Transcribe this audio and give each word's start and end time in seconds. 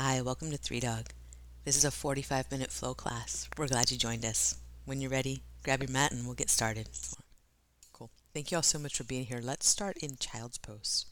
Hi, 0.00 0.22
welcome 0.22 0.52
to 0.52 0.56
Three 0.56 0.78
Dog. 0.78 1.08
This 1.64 1.76
is 1.76 1.84
a 1.84 1.90
45 1.90 2.52
minute 2.52 2.70
flow 2.70 2.94
class. 2.94 3.48
We're 3.58 3.66
glad 3.66 3.90
you 3.90 3.98
joined 3.98 4.24
us. 4.24 4.56
When 4.84 5.00
you're 5.00 5.10
ready, 5.10 5.42
grab 5.64 5.82
your 5.82 5.90
mat 5.90 6.12
and 6.12 6.24
we'll 6.24 6.36
get 6.36 6.50
started. 6.50 6.88
Cool. 7.92 8.08
Thank 8.32 8.52
you 8.52 8.58
all 8.58 8.62
so 8.62 8.78
much 8.78 8.96
for 8.96 9.02
being 9.02 9.24
here. 9.24 9.40
Let's 9.42 9.66
start 9.66 9.96
in 9.96 10.14
child's 10.20 10.56
pose. 10.58 11.06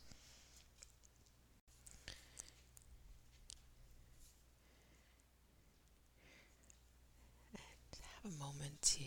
And 7.54 8.00
have 8.22 8.32
a 8.32 8.38
moment 8.38 8.82
to 8.82 9.02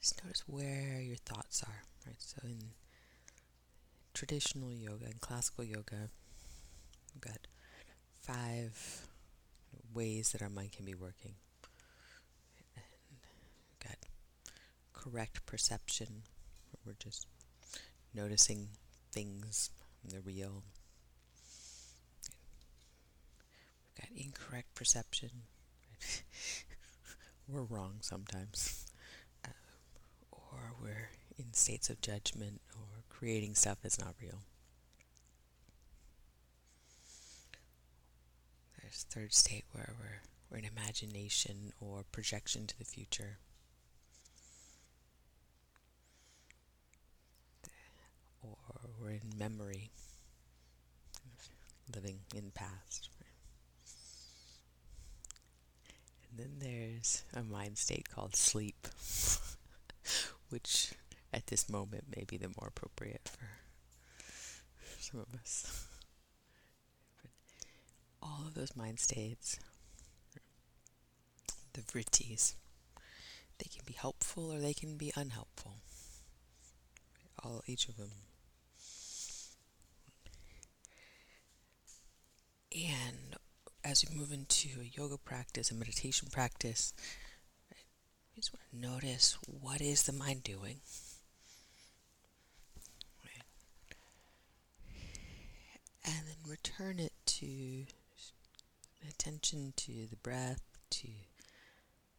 just 0.00 0.24
notice 0.24 0.42
where 0.48 1.00
your 1.00 1.18
thoughts 1.18 1.62
are. 1.62 1.84
Right. 2.04 2.16
So 2.18 2.40
in 2.42 2.70
traditional 4.12 4.72
yoga 4.72 5.04
and 5.04 5.20
classical 5.20 5.62
yoga, 5.62 6.10
we've 7.14 7.20
got 7.20 7.46
five 8.26 9.06
ways 9.94 10.32
that 10.32 10.42
our 10.42 10.48
mind 10.48 10.72
can 10.72 10.84
be 10.84 10.94
working. 10.94 11.34
Got 13.82 13.96
correct 14.92 15.46
perception, 15.46 16.22
we're 16.84 16.94
just 16.98 17.26
noticing 18.14 18.68
things, 19.12 19.70
in 20.04 20.14
the 20.14 20.20
real. 20.20 20.62
We've 23.94 24.08
got 24.08 24.16
incorrect 24.16 24.74
perception. 24.74 25.30
we're 27.48 27.62
wrong 27.62 27.98
sometimes. 28.00 28.86
Uh, 29.44 29.50
or 30.32 30.72
we're 30.82 31.10
in 31.38 31.52
states 31.52 31.90
of 31.90 32.00
judgment 32.00 32.60
or 32.74 33.04
creating 33.08 33.54
stuff 33.54 33.78
that's 33.82 34.00
not 34.00 34.14
real. 34.20 34.40
Third 38.92 39.32
state 39.34 39.64
where 39.72 39.94
we're, 39.98 40.20
we're 40.50 40.58
in 40.58 40.64
imagination 40.64 41.72
or 41.80 42.04
projection 42.12 42.66
to 42.66 42.78
the 42.78 42.84
future. 42.84 43.38
Or 48.42 48.56
we're 49.00 49.10
in 49.10 49.32
memory, 49.36 49.90
living 51.94 52.20
in 52.34 52.50
past. 52.54 53.08
And 56.30 56.38
then 56.38 56.52
there's 56.58 57.24
a 57.34 57.42
mind 57.42 57.78
state 57.78 58.08
called 58.08 58.36
sleep, 58.36 58.86
which 60.50 60.92
at 61.32 61.46
this 61.48 61.68
moment 61.68 62.04
may 62.16 62.24
be 62.24 62.36
the 62.36 62.48
more 62.48 62.68
appropriate 62.68 63.28
for 63.28 63.48
some 65.00 65.20
of 65.20 65.40
us 65.40 65.85
those 68.56 68.74
mind 68.74 68.98
states, 68.98 69.58
the 71.74 71.82
vrittis, 71.82 72.54
they 73.58 73.68
can 73.70 73.82
be 73.86 73.92
helpful 73.92 74.52
or 74.52 74.58
they 74.58 74.74
can 74.74 74.96
be 74.96 75.12
unhelpful. 75.14 75.76
All 77.44 77.62
each 77.66 77.88
of 77.88 77.96
them. 77.96 78.10
And 82.72 83.36
as 83.84 84.04
we 84.08 84.16
move 84.16 84.32
into 84.32 84.68
a 84.80 85.00
yoga 85.00 85.16
practice, 85.16 85.70
a 85.70 85.74
meditation 85.74 86.28
practice, 86.30 86.92
we 87.70 88.40
just 88.40 88.52
want 88.52 88.62
to 88.70 88.76
notice 88.90 89.38
what 89.46 89.80
is 89.80 90.02
the 90.02 90.12
mind 90.12 90.42
doing. 90.42 90.80
And 96.08 96.14
then 96.28 96.48
return 96.48 97.00
it 97.00 97.12
to 97.26 97.86
attention 99.08 99.72
to 99.76 100.06
the 100.08 100.16
breath, 100.16 100.62
to 100.90 101.08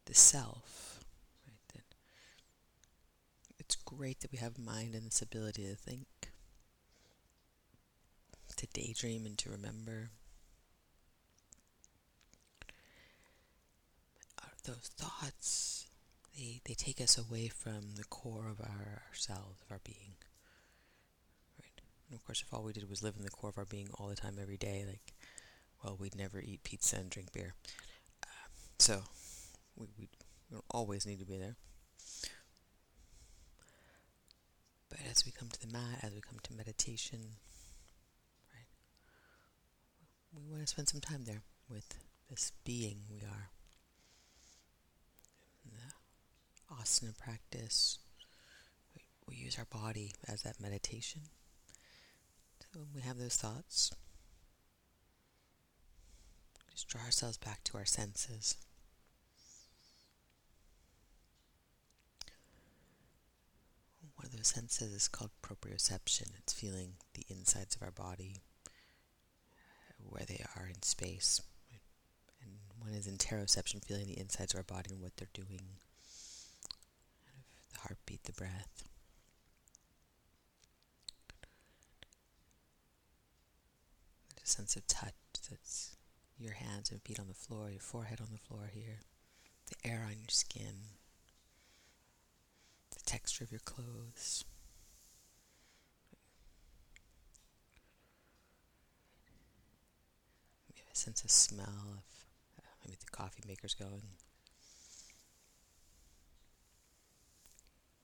the 0.06 0.14
self. 0.14 1.00
Right? 1.46 1.60
That 1.74 1.96
it's 3.60 3.76
great 3.76 4.20
that 4.22 4.32
we 4.32 4.38
have 4.40 4.58
mind 4.58 4.94
and 4.94 5.06
this 5.06 5.22
ability 5.22 5.64
to 5.68 5.76
think, 5.76 6.08
to 8.56 8.68
daydream, 8.74 9.26
and 9.26 9.38
to 9.40 9.50
remember. 9.50 10.10
Those 14.66 14.92
thoughts, 14.98 15.88
they, 16.36 16.60
they 16.66 16.74
take 16.74 17.00
us 17.00 17.18
away 17.18 17.48
from 17.48 17.96
the 17.96 18.04
core 18.04 18.50
of 18.50 18.60
our 18.60 19.04
ourselves, 19.08 19.62
of 19.62 19.72
our 19.72 19.80
being. 19.86 20.16
Right? 21.58 21.82
And 22.10 22.20
of 22.20 22.26
course, 22.26 22.44
if 22.46 22.54
all 22.54 22.64
we 22.64 22.74
did 22.74 22.90
was 22.90 23.02
live 23.02 23.16
in 23.18 23.24
the 23.24 23.30
core 23.30 23.50
of 23.50 23.58
our 23.58 23.64
being 23.64 23.88
all 23.94 24.10
the 24.10 24.16
time, 24.18 24.36
every 24.42 24.58
day, 24.58 24.84
like 24.86 25.14
well, 25.84 25.98
we'd 26.00 26.16
never 26.16 26.40
eat 26.40 26.64
pizza 26.64 26.98
and 26.98 27.10
drink 27.10 27.32
beer. 27.32 27.54
Uh, 28.24 28.50
so 28.80 29.04
we, 29.76 29.88
we 29.98 30.08
always 30.72 31.06
need 31.06 31.20
to 31.20 31.26
be 31.26 31.38
there. 31.38 31.56
But 34.90 35.00
as 35.12 35.26
we 35.26 35.32
come 35.32 35.50
to 35.50 35.60
the 35.60 35.72
mat, 35.72 36.00
as 36.02 36.14
we 36.14 36.22
come 36.22 36.40
to 36.44 36.54
meditation, 36.54 37.20
right, 38.54 38.68
we 40.34 40.50
want 40.50 40.62
to 40.62 40.68
spend 40.68 40.88
some 40.88 41.02
time 41.02 41.26
there 41.26 41.42
with 41.70 41.94
this 42.30 42.52
being 42.64 43.02
we 43.12 43.20
are. 43.20 43.50
In 45.66 45.72
the 45.76 46.76
asana 46.76 47.18
practice, 47.18 48.00
we, 48.96 49.02
we 49.28 49.36
use 49.36 49.58
our 49.60 49.66
body 49.66 50.14
as 50.28 50.44
that 50.44 50.62
meditation. 50.62 51.22
So 52.62 52.80
when 52.80 52.88
we 52.96 53.02
have 53.02 53.18
those 53.18 53.36
thoughts, 53.36 53.92
draw 56.84 57.02
ourselves 57.02 57.38
back 57.38 57.64
to 57.66 57.78
our 57.78 57.86
senses. 57.86 58.56
One 64.16 64.26
of 64.26 64.36
those 64.36 64.48
senses 64.48 64.94
is 64.94 65.08
called 65.08 65.32
proprioception. 65.44 66.32
It's 66.40 66.54
feeling 66.54 66.94
the 67.14 67.26
insides 67.30 67.76
of 67.76 67.84
our 67.84 67.92
body, 67.92 68.42
where 70.00 70.26
they 70.26 70.44
are 70.56 70.68
in 70.68 70.82
space. 70.82 71.42
And 72.42 72.52
one 72.80 72.94
is 72.94 73.08
interoception, 73.08 73.84
feeling 73.86 74.08
the 74.08 74.20
insides 74.20 74.54
of 74.54 74.58
our 74.60 74.64
body 74.64 74.92
and 74.94 75.02
what 75.02 75.18
they're 75.18 75.28
doing. 75.34 75.62
The 77.74 77.80
heartbeat, 77.80 78.24
the 78.24 78.34
breath. 78.34 78.84
There's 84.36 84.46
a 84.46 84.50
sense 84.50 84.76
of 84.76 84.88
touch 84.88 85.14
that's 85.50 85.97
your 86.40 86.54
hands 86.54 86.92
and 86.92 87.02
feet 87.02 87.20
on 87.20 87.28
the 87.28 87.34
floor, 87.34 87.70
your 87.70 87.80
forehead 87.80 88.20
on 88.22 88.28
the 88.32 88.38
floor 88.38 88.70
here, 88.74 89.00
the 89.68 89.90
air 89.90 90.04
on 90.06 90.18
your 90.20 90.30
skin, 90.30 90.76
the 92.92 93.00
texture 93.06 93.44
of 93.44 93.52
your 93.52 93.62
clothes. 93.62 94.46
You 100.76 100.82
have 100.84 100.94
a 100.94 100.96
sense 100.98 101.24
of 101.24 101.32
smell 101.32 101.66
of 101.68 102.04
uh, 102.60 102.62
maybe 102.86 102.98
the 103.00 103.12
coffee 103.12 103.44
maker's 103.48 103.74
going. 103.74 104.04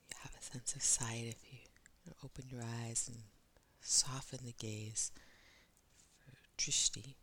You 0.09 0.17
have 0.21 0.33
a 0.39 0.43
sense 0.43 0.75
of 0.75 0.81
sight 0.81 1.25
if 1.27 1.53
you 1.53 2.13
open 2.23 2.45
your 2.49 2.61
eyes 2.63 3.09
and 3.11 3.23
soften 3.81 4.39
the 4.45 4.53
gaze 4.53 5.11
for 6.17 6.33
drishti. 6.57 7.15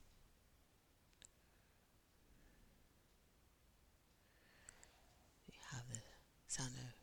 Sound 6.50 6.72
of 6.76 6.94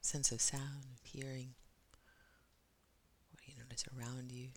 sense 0.00 0.32
of 0.32 0.40
sound, 0.40 0.84
of 0.94 1.10
hearing. 1.10 1.54
What 3.30 3.40
do 3.44 3.50
you 3.50 3.58
notice 3.58 3.84
around 3.96 4.30
you? 4.30 4.48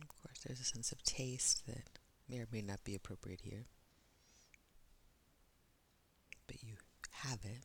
Of 0.00 0.08
course, 0.08 0.38
there's 0.46 0.60
a 0.60 0.64
sense 0.64 0.92
of 0.92 1.02
taste 1.02 1.66
that 1.66 1.84
may 2.28 2.38
or 2.38 2.46
may 2.52 2.62
not 2.62 2.84
be 2.84 2.94
appropriate 2.94 3.40
here. 3.42 3.66
But 6.46 6.62
you 6.62 6.74
have 7.10 7.40
it. 7.44 7.64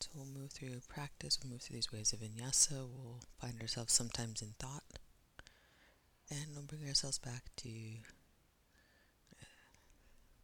So 0.00 0.10
we'll 0.14 0.26
move 0.26 0.50
through 0.50 0.80
practice, 0.88 1.38
we'll 1.42 1.52
move 1.52 1.62
through 1.62 1.76
these 1.76 1.90
ways 1.92 2.12
of 2.12 2.18
vinyasa, 2.20 2.72
we'll 2.72 3.20
find 3.40 3.58
ourselves 3.62 3.92
sometimes 3.92 4.42
in 4.42 4.54
thought, 4.58 4.93
and 6.30 6.46
we'll 6.54 6.62
bring 6.64 6.86
ourselves 6.88 7.18
back 7.18 7.44
to 7.56 7.68
uh, 9.40 9.44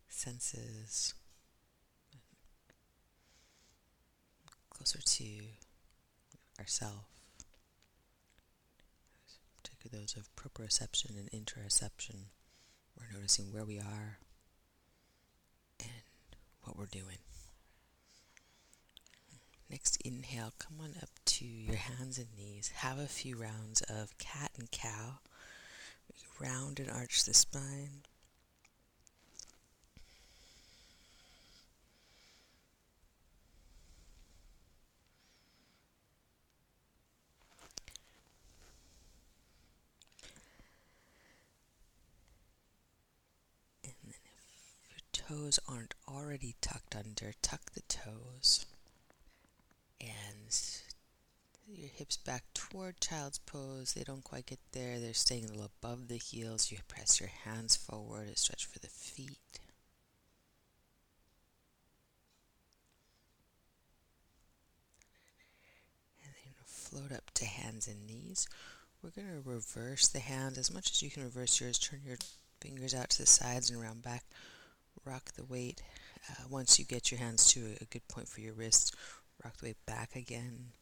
senses, 0.08 1.14
closer 4.70 5.00
to 5.00 5.24
ourself, 6.58 7.06
particularly 9.62 10.02
those 10.02 10.16
of 10.16 10.28
proprioception 10.36 11.10
and 11.18 11.30
interoception. 11.30 12.26
We're 12.98 13.16
noticing 13.16 13.52
where 13.52 13.64
we 13.64 13.78
are 13.78 14.18
and 15.80 16.36
what 16.62 16.76
we're 16.76 16.86
doing. 16.86 17.18
Next 19.70 20.00
inhale, 20.04 20.52
come 20.58 20.78
on 20.82 20.94
up 21.00 21.10
to 21.24 21.44
your 21.46 21.76
hands 21.76 22.18
and 22.18 22.26
knees. 22.36 22.68
Have 22.76 22.98
a 22.98 23.06
few 23.06 23.36
rounds 23.36 23.82
of 23.82 24.16
cat 24.18 24.50
and 24.58 24.70
cow. 24.70 25.20
Round 26.40 26.80
and 26.80 26.90
arch 26.90 27.24
the 27.24 27.34
spine. 27.34 28.02
And 43.84 43.92
if 44.08 44.20
your 44.90 45.00
toes 45.12 45.58
aren't 45.68 45.94
already 46.08 46.54
tucked 46.60 46.96
under, 46.96 47.32
tuck 47.42 47.72
the 47.72 47.82
toes 47.82 48.66
and 50.00 50.50
your 51.76 51.88
hips 51.88 52.16
back 52.16 52.44
toward 52.54 53.00
child's 53.00 53.38
pose. 53.38 53.94
They 53.94 54.02
don't 54.02 54.24
quite 54.24 54.46
get 54.46 54.58
there. 54.72 54.98
They're 54.98 55.14
staying 55.14 55.44
a 55.44 55.48
little 55.48 55.70
above 55.82 56.08
the 56.08 56.16
heels. 56.16 56.70
You 56.70 56.78
press 56.88 57.20
your 57.20 57.30
hands 57.44 57.76
forward 57.76 58.26
and 58.28 58.38
stretch 58.38 58.66
for 58.66 58.78
the 58.78 58.88
feet. 58.88 59.60
And 66.24 66.32
then 66.34 66.52
float 66.64 67.12
up 67.12 67.30
to 67.34 67.44
hands 67.44 67.86
and 67.88 68.06
knees. 68.06 68.46
We're 69.02 69.10
going 69.10 69.28
to 69.28 69.48
reverse 69.48 70.08
the 70.08 70.18
hands 70.20 70.58
as 70.58 70.72
much 70.72 70.90
as 70.90 71.02
you 71.02 71.10
can 71.10 71.22
reverse 71.24 71.60
yours. 71.60 71.78
Turn 71.78 72.00
your 72.04 72.18
fingers 72.60 72.94
out 72.94 73.10
to 73.10 73.18
the 73.18 73.26
sides 73.26 73.70
and 73.70 73.80
around 73.82 74.02
back. 74.02 74.24
Rock 75.04 75.32
the 75.36 75.44
weight. 75.44 75.82
Uh, 76.28 76.44
once 76.50 76.78
you 76.78 76.84
get 76.84 77.10
your 77.10 77.20
hands 77.20 77.46
to 77.52 77.60
a 77.80 77.84
good 77.86 78.06
point 78.08 78.28
for 78.28 78.40
your 78.40 78.52
wrists, 78.52 78.92
rock 79.42 79.56
the 79.58 79.68
weight 79.68 79.86
back 79.86 80.14
again. 80.14 80.72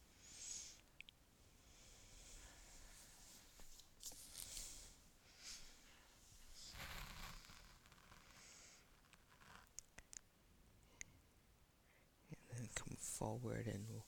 And 12.31 12.37
then 12.57 12.69
come 12.75 12.97
forward 13.19 13.67
and 13.67 13.83
we'll 13.89 14.05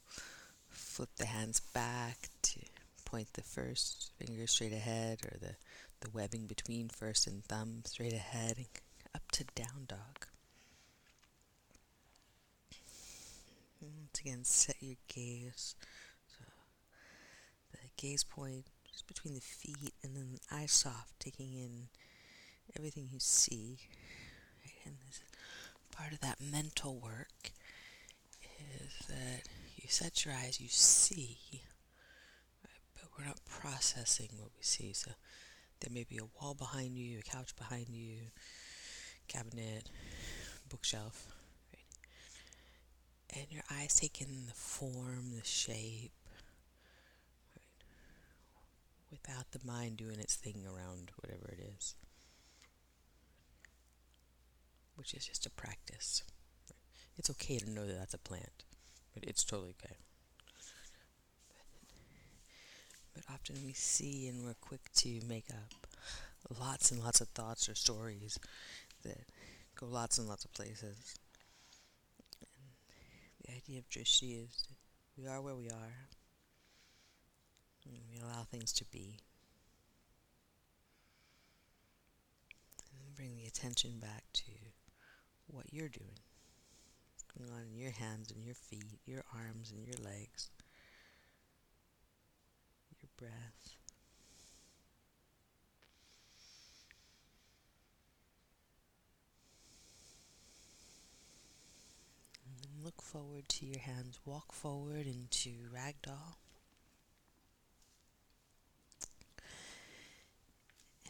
flip 0.70 1.10
the 1.18 1.26
hands 1.26 1.60
back 1.74 2.30
to 2.42 2.60
point 3.04 3.34
the 3.34 3.42
first 3.42 4.12
finger 4.18 4.48
straight 4.48 4.72
ahead 4.72 5.20
or 5.26 5.38
the, 5.38 5.56
the 6.00 6.10
webbing 6.12 6.48
between 6.48 6.88
first 6.88 7.28
and 7.28 7.44
thumb 7.44 7.82
straight 7.86 8.14
ahead 8.14 8.56
and 8.58 8.68
up 9.14 9.30
to 9.32 9.44
down 9.54 9.86
dog. 9.88 10.28
Once 13.82 14.20
again, 14.22 14.44
set 14.44 14.78
your 14.80 14.96
gaze. 15.08 15.76
So 16.28 16.46
the 17.74 17.80
gaze 17.98 18.24
point 18.24 18.66
just 18.90 19.08
between 19.08 19.34
the 19.34 19.42
feet 19.42 19.94
and 20.04 20.16
then 20.16 20.30
the 20.32 20.56
eye 20.56 20.68
soft, 20.68 21.20
taking 21.20 21.54
in 21.54 21.88
everything 22.78 23.10
you 23.12 23.20
see. 23.20 23.80
And 24.86 24.96
this 25.08 25.22
part 25.92 26.14
of 26.14 26.22
that 26.22 26.40
mental 26.40 26.98
work 26.98 27.52
is 29.00 29.08
that 29.08 29.48
you 29.78 29.88
set 29.90 30.26
your 30.26 30.34
eyes, 30.34 30.60
you 30.60 30.68
see, 30.70 31.38
right, 32.64 32.82
but 32.94 33.10
we're 33.18 33.26
not 33.26 33.40
processing 33.50 34.30
what 34.38 34.52
we 34.56 34.64
see. 34.64 34.94
So 34.94 35.12
there 35.80 35.94
may 35.94 36.04
be 36.04 36.18
a 36.18 36.30
wall 36.40 36.54
behind 36.54 36.98
you, 36.98 37.20
a 37.20 37.22
couch 37.24 37.56
behind 37.56 37.88
you, 37.90 38.18
cabinet, 39.28 39.90
bookshelf 40.70 41.28
and 43.36 43.46
your 43.50 43.64
eyes 43.72 43.96
take 43.96 44.22
in 44.22 44.48
the 44.48 44.54
form, 44.54 45.32
the 45.36 45.46
shape, 45.46 46.12
right? 47.56 47.64
without 49.10 49.52
the 49.52 49.66
mind 49.66 49.98
doing 49.98 50.20
its 50.20 50.36
thing 50.36 50.64
around 50.66 51.12
whatever 51.22 51.48
it 51.50 51.60
is, 51.78 51.96
which 54.96 55.14
is 55.14 55.26
just 55.26 55.46
a 55.46 55.50
practice. 55.50 56.24
It's 57.18 57.30
okay 57.32 57.58
to 57.60 57.70
know 57.70 57.86
that 57.86 57.98
that's 57.98 58.14
a 58.14 58.20
plant, 58.20 58.64
but 59.14 59.24
it's 59.24 59.44
totally 59.44 59.76
okay. 59.82 59.96
But, 63.14 63.24
often 63.32 63.56
we 63.66 63.74
see 63.74 64.28
and 64.28 64.44
we're 64.46 64.56
quick 64.62 64.92
to 64.96 65.20
make 65.28 65.46
up 65.50 65.88
lots 66.60 66.92
and 66.92 67.04
lots 67.04 67.22
of 67.22 67.28
thoughts 67.30 67.70
or 67.70 67.76
stories 67.76 68.40
that 69.04 69.20
go 69.76 69.86
lots 69.86 70.18
and 70.18 70.28
lots 70.28 70.46
of 70.46 70.54
places 70.54 71.16
the 73.44 73.54
idea 73.54 73.80
of 73.80 73.90
drishti 73.90 74.44
is 74.44 74.68
we 75.18 75.28
are 75.28 75.42
where 75.42 75.56
we 75.56 75.70
are. 75.70 76.08
And 77.86 77.98
we 78.12 78.20
allow 78.20 78.44
things 78.44 78.72
to 78.74 78.86
be. 78.86 79.18
And 82.92 83.16
bring 83.16 83.36
the 83.36 83.46
attention 83.46 84.00
back 84.00 84.24
to 84.34 84.52
what 85.48 85.66
you're 85.72 85.90
doing. 85.90 86.20
Going 87.38 87.52
on 87.52 87.64
in 87.72 87.80
your 87.80 87.92
hands 87.92 88.32
and 88.32 88.44
your 88.44 88.56
feet, 88.56 89.00
your 89.06 89.24
arms 89.34 89.72
and 89.72 89.86
your 89.86 89.98
legs, 90.04 90.50
your 93.02 93.10
breath. 93.18 93.76
look 102.84 103.02
forward 103.02 103.48
to 103.48 103.66
your 103.66 103.80
hands. 103.80 104.20
Walk 104.26 104.52
forward 104.52 105.06
into 105.06 105.52
ragdoll. 105.74 106.36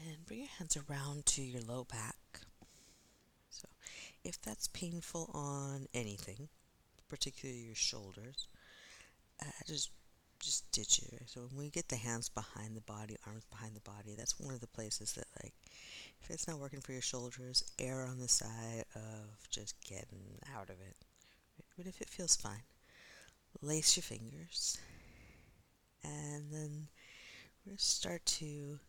And 0.03 0.25
bring 0.25 0.39
your 0.39 0.50
hands 0.57 0.77
around 0.77 1.25
to 1.27 1.41
your 1.41 1.62
low 1.62 1.85
back. 1.85 2.41
If 4.24 4.42
that's 4.42 4.68
painful 4.68 5.30
on 5.34 5.88
anything, 5.94 6.50
particularly 7.10 7.62
your 7.62 7.76
shoulders, 7.76 8.48
uh, 9.42 9.46
just 9.68 9.90
just 10.40 10.72
ditch 10.72 11.00
it. 11.00 11.22
So 11.28 11.42
when 11.42 11.66
we 11.66 11.70
get 11.70 11.90
the 11.90 11.96
hands 11.98 12.28
behind 12.28 12.76
the 12.76 12.82
body, 12.82 13.16
arms 13.28 13.46
behind 13.52 13.76
the 13.76 13.82
body, 13.82 14.16
that's 14.18 14.40
one 14.40 14.54
of 14.56 14.60
the 14.60 14.68
places 14.68 15.14
that 15.14 15.28
like 15.44 15.54
if 16.24 16.30
it's 16.32 16.48
not 16.48 16.60
working 16.60 16.82
for 16.82 16.94
your 16.94 17.02
shoulders, 17.02 17.64
err 17.80 18.06
on 18.06 18.20
the 18.20 18.28
side 18.28 18.86
of 18.96 19.50
just 19.50 19.76
getting 19.88 20.40
out 20.56 20.70
of 20.70 20.76
it 20.82 20.96
but 21.78 21.88
if 21.88 22.02
it 22.02 22.10
feels 22.10 22.36
fine, 22.36 22.64
lace 23.62 23.96
your 23.96 24.04
fingers, 24.04 24.78
and 26.04 26.52
then 26.52 26.88
we're 27.66 27.76
to 27.76 27.83
start 27.83 28.26
to 28.26 28.80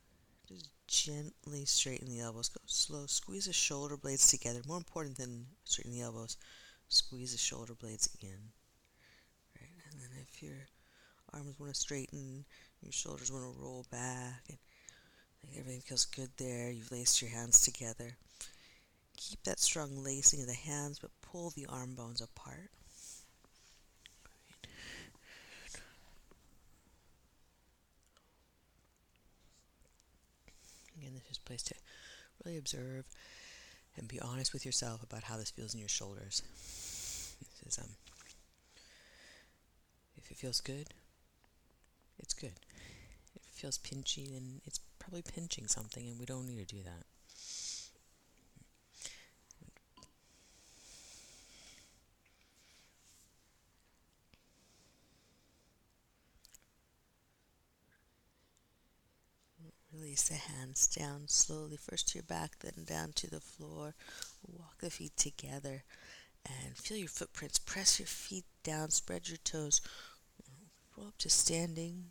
just 0.54 0.71
gently 0.87 1.64
straighten 1.64 2.09
the 2.09 2.21
elbows. 2.21 2.49
Go 2.49 2.61
slow. 2.66 3.06
Squeeze 3.06 3.47
the 3.47 3.52
shoulder 3.52 3.97
blades 3.97 4.28
together. 4.28 4.61
More 4.66 4.76
important 4.76 5.16
than 5.16 5.47
straightening 5.64 5.99
the 5.99 6.04
elbows, 6.04 6.37
squeeze 6.88 7.32
the 7.32 7.38
shoulder 7.38 7.75
blades 7.75 8.09
in. 8.21 8.52
Right, 9.61 9.71
and 9.90 10.00
then 10.00 10.11
if 10.21 10.42
your 10.42 10.68
arms 11.32 11.59
want 11.59 11.73
to 11.73 11.80
straighten, 11.80 12.44
your 12.82 12.92
shoulders 12.92 13.32
want 13.32 13.44
to 13.44 13.61
roll 13.61 13.87
back, 13.90 14.44
and 14.49 14.59
everything 15.59 15.80
feels 15.80 16.04
good 16.04 16.30
there. 16.37 16.71
You've 16.71 16.92
laced 16.92 17.23
your 17.23 17.30
hands 17.30 17.61
together. 17.61 18.16
Keep 19.16 19.44
that 19.44 19.61
strong 19.61 20.02
lacing 20.02 20.40
of 20.40 20.47
the 20.47 20.54
hands, 20.54 20.99
but 20.99 21.11
pull 21.23 21.50
the 21.50 21.66
arm 21.66 21.94
bones 21.94 22.21
apart. 22.21 22.71
Is 31.30 31.38
a 31.38 31.40
place 31.40 31.62
to 31.64 31.74
really 32.44 32.58
observe 32.58 33.06
and 33.96 34.08
be 34.08 34.20
honest 34.20 34.52
with 34.52 34.64
yourself 34.66 35.02
about 35.02 35.24
how 35.24 35.36
this 35.36 35.50
feels 35.50 35.74
in 35.74 35.80
your 35.80 35.88
shoulders. 35.88 36.42
This 37.40 37.62
is 37.66 37.78
um 37.78 37.90
if 40.16 40.30
it 40.30 40.36
feels 40.36 40.60
good, 40.60 40.88
it's 42.18 42.34
good. 42.34 42.58
If 43.34 43.42
it 43.42 43.54
feels 43.54 43.78
pinchy, 43.78 44.32
then 44.32 44.60
it's 44.64 44.80
probably 44.98 45.22
pinching 45.22 45.66
something 45.66 46.06
and 46.08 46.18
we 46.18 46.26
don't 46.26 46.46
need 46.46 46.68
to 46.68 46.76
do 46.76 46.82
that. 46.82 47.04
Release 60.12 60.28
the 60.28 60.35
hands 60.35 60.87
down 60.88 61.23
slowly, 61.26 61.78
first 61.78 62.09
to 62.09 62.19
your 62.19 62.25
back, 62.25 62.59
then 62.61 62.85
down 62.85 63.12
to 63.14 63.31
the 63.31 63.40
floor. 63.40 63.95
Walk 64.47 64.76
the 64.83 64.90
feet 64.90 65.16
together 65.16 65.85
and 66.45 66.76
feel 66.76 66.99
your 66.99 67.09
footprints. 67.09 67.59
Press 67.59 67.99
your 67.99 68.07
feet 68.07 68.45
down, 68.62 68.90
spread 68.90 69.31
your 69.31 69.38
toes. 69.38 69.81
Roll 70.95 71.07
up 71.07 71.16
to 71.16 71.31
standing. 71.31 72.11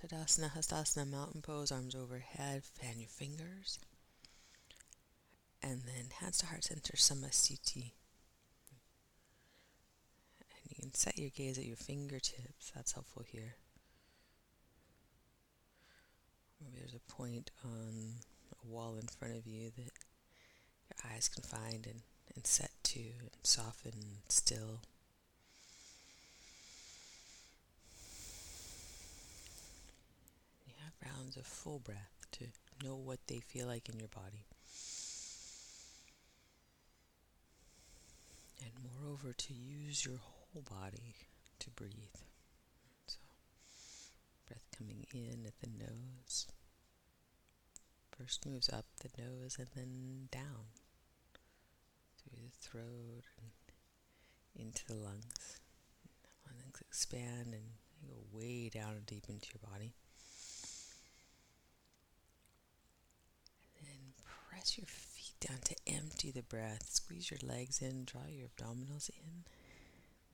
Tadasana, 0.00 0.52
Hastasana, 0.52 1.06
mountain 1.06 1.42
pose, 1.42 1.70
arms 1.70 1.94
overhead. 1.94 2.62
Fan 2.64 3.00
your 3.00 3.10
fingers. 3.10 3.78
And 5.62 5.82
then 5.82 6.06
hands 6.22 6.38
to 6.38 6.46
heart 6.46 6.64
center, 6.64 6.94
Samasthiti. 6.96 7.92
And 10.40 10.70
you 10.70 10.76
can 10.80 10.94
set 10.94 11.18
your 11.18 11.28
gaze 11.28 11.58
at 11.58 11.66
your 11.66 11.76
fingertips. 11.76 12.72
That's 12.74 12.92
helpful 12.92 13.24
here. 13.26 13.56
Maybe 16.66 16.80
there's 16.80 16.94
a 16.94 17.12
point 17.12 17.50
on 17.64 18.14
a 18.62 18.66
wall 18.66 18.96
in 19.00 19.06
front 19.06 19.36
of 19.36 19.46
you 19.46 19.70
that 19.76 19.92
your 20.88 21.12
eyes 21.12 21.28
can 21.28 21.42
find 21.42 21.86
and, 21.86 22.00
and 22.34 22.46
set 22.46 22.70
to 22.84 22.98
and 22.98 23.30
soften 23.44 23.92
and 23.94 24.18
still. 24.28 24.80
You 30.66 30.74
have 30.82 31.12
rounds 31.14 31.36
of 31.36 31.46
full 31.46 31.78
breath 31.78 32.26
to 32.32 32.46
know 32.84 32.96
what 32.96 33.20
they 33.28 33.38
feel 33.38 33.66
like 33.68 33.88
in 33.88 33.98
your 33.98 34.08
body. 34.08 34.44
And 38.60 38.70
moreover, 38.82 39.32
to 39.32 39.54
use 39.54 40.04
your 40.04 40.18
whole 40.18 40.62
body 40.68 41.14
to 41.60 41.70
breathe. 41.70 41.92
So, 43.06 43.18
breath 44.48 44.66
coming 44.76 45.06
in 45.12 45.46
at 45.46 45.58
the 45.60 45.68
nose. 45.68 46.46
First 48.18 48.46
moves 48.46 48.70
up 48.70 48.86
the 49.00 49.22
nose 49.22 49.56
and 49.58 49.68
then 49.74 50.28
down 50.30 50.72
through 52.18 52.38
the 52.44 52.66
throat 52.66 53.24
and 53.40 53.50
into 54.58 54.86
the 54.86 54.94
lungs. 54.94 55.60
The 56.22 56.54
Lungs 56.54 56.80
expand 56.80 57.52
and 57.52 57.64
go 58.08 58.16
way 58.32 58.70
down 58.70 58.94
and 58.96 59.06
deep 59.06 59.24
into 59.28 59.48
your 59.52 59.70
body. 59.70 59.92
And 63.78 63.86
then 63.86 64.00
press 64.50 64.78
your 64.78 64.86
feet 64.86 65.34
down 65.40 65.58
to 65.64 65.76
empty 65.86 66.30
the 66.30 66.42
breath. 66.42 66.88
Squeeze 66.90 67.30
your 67.30 67.40
legs 67.42 67.82
in, 67.82 68.04
draw 68.04 68.26
your 68.28 68.48
abdominals 68.48 69.10
in. 69.10 69.44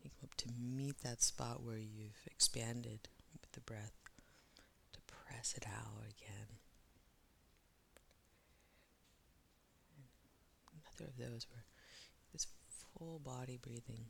You 0.02 0.10
come 0.10 0.28
up 0.30 0.34
to 0.36 0.48
meet 0.58 1.00
that 1.02 1.22
spot 1.22 1.62
where 1.62 1.78
you've 1.78 2.26
expanded 2.26 3.08
with 3.32 3.50
the 3.52 3.60
breath 3.60 3.92
to 4.92 5.00
press 5.02 5.54
it 5.56 5.66
out 5.66 6.04
again. 6.04 6.62
Another 11.02 11.12
of 11.12 11.32
those 11.32 11.47
where 11.50 11.64
this 12.32 12.47
full 12.68 13.18
body 13.18 13.59
breathing. 13.61 14.06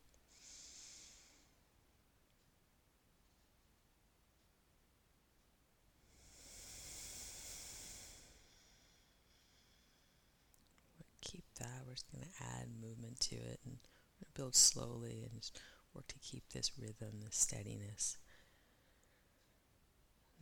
Keep 11.20 11.44
that. 11.60 11.82
We're 11.86 11.92
just 11.94 12.10
going 12.12 12.24
to 12.24 12.44
add 12.44 12.68
movement 12.80 13.20
to 13.20 13.36
it 13.36 13.60
and 13.64 13.78
build 14.34 14.54
slowly 14.54 15.26
and 15.30 15.40
just 15.40 15.58
work 15.94 16.06
to 16.08 16.18
keep 16.18 16.44
this 16.50 16.72
rhythm, 16.78 17.20
this 17.24 17.36
steadiness. 17.36 18.18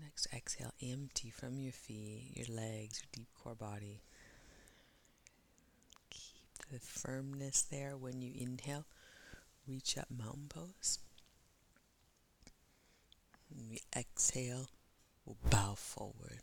Next 0.02 0.26
exhale, 0.34 0.72
empty 0.82 1.30
from 1.30 1.58
your 1.58 1.72
feet, 1.72 2.32
your 2.34 2.56
legs, 2.56 3.02
your 3.02 3.10
deep 3.12 3.28
core 3.34 3.54
body. 3.54 4.00
The 6.70 6.78
firmness 6.78 7.62
there 7.62 7.96
when 7.96 8.22
you 8.22 8.32
inhale. 8.36 8.86
Reach 9.66 9.98
up 9.98 10.06
mountain 10.08 10.46
pose. 10.48 11.00
When 13.48 13.68
we 13.68 13.80
exhale, 13.96 14.68
we'll 15.24 15.36
bow 15.50 15.74
forward. 15.74 16.42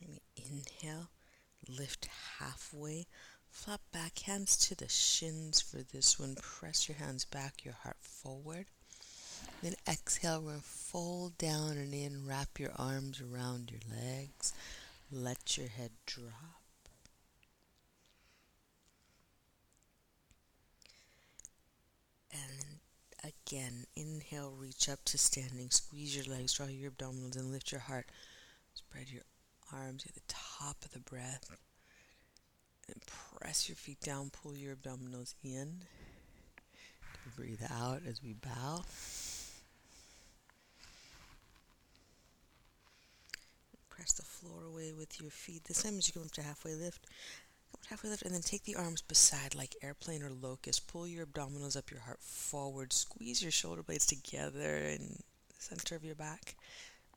When 0.00 0.12
we 0.12 0.22
inhale, 0.36 1.10
lift 1.68 2.08
halfway. 2.38 3.06
Flop 3.50 3.82
back, 3.92 4.20
hands 4.20 4.56
to 4.68 4.74
the 4.74 4.88
shins 4.88 5.60
for 5.60 5.82
this 5.82 6.18
one. 6.18 6.36
Press 6.36 6.88
your 6.88 6.96
hands 6.96 7.26
back, 7.26 7.64
your 7.64 7.74
heart 7.74 7.98
forward. 8.00 8.66
Then 9.62 9.74
exhale, 9.88 10.40
we're 10.40 10.50
going 10.50 10.60
to 10.60 10.66
fold 10.66 11.38
down 11.38 11.72
and 11.72 11.92
in. 11.92 12.26
Wrap 12.26 12.58
your 12.58 12.72
arms 12.76 13.20
around 13.20 13.70
your 13.70 13.80
legs. 13.90 14.52
Let 15.10 15.56
your 15.56 15.68
head 15.68 15.90
drop. 16.04 16.32
And 22.32 23.32
again, 23.46 23.86
inhale, 23.96 24.54
reach 24.58 24.88
up 24.88 25.04
to 25.06 25.18
standing. 25.18 25.70
Squeeze 25.70 26.14
your 26.14 26.32
legs, 26.36 26.52
draw 26.52 26.66
your 26.66 26.90
abdominals, 26.90 27.36
and 27.36 27.50
lift 27.50 27.72
your 27.72 27.80
heart. 27.80 28.06
Spread 28.74 29.10
your 29.10 29.22
arms 29.72 30.04
at 30.06 30.14
the 30.14 30.20
top 30.28 30.84
of 30.84 30.92
the 30.92 31.00
breath. 31.00 31.50
And 32.88 33.00
press 33.40 33.68
your 33.68 33.76
feet 33.76 34.00
down, 34.00 34.30
pull 34.30 34.56
your 34.56 34.76
abdominals 34.76 35.34
in. 35.42 35.82
Breathe 37.36 37.62
out 37.70 38.02
as 38.08 38.22
we 38.22 38.34
bow. 38.34 38.84
Press 43.96 44.12
the 44.12 44.22
floor 44.22 44.64
away 44.64 44.92
with 44.92 45.20
your 45.20 45.30
feet. 45.30 45.64
The 45.64 45.74
same 45.74 45.96
as 45.96 46.06
you 46.06 46.12
come 46.12 46.24
up 46.24 46.32
to 46.32 46.42
halfway 46.42 46.74
lift, 46.74 47.06
come 47.72 47.80
up 47.82 47.86
halfway 47.88 48.10
lift 48.10 48.22
and 48.22 48.34
then 48.34 48.42
take 48.42 48.64
the 48.64 48.76
arms 48.76 49.00
beside 49.00 49.54
like 49.54 49.74
airplane 49.82 50.22
or 50.22 50.30
locust. 50.30 50.86
Pull 50.86 51.08
your 51.08 51.24
abdominals 51.24 51.78
up, 51.78 51.90
your 51.90 52.00
heart 52.00 52.20
forward. 52.20 52.92
Squeeze 52.92 53.42
your 53.42 53.50
shoulder 53.50 53.82
blades 53.82 54.04
together 54.04 54.76
in 54.76 55.22
the 55.48 55.54
center 55.58 55.96
of 55.96 56.04
your 56.04 56.14
back. 56.14 56.56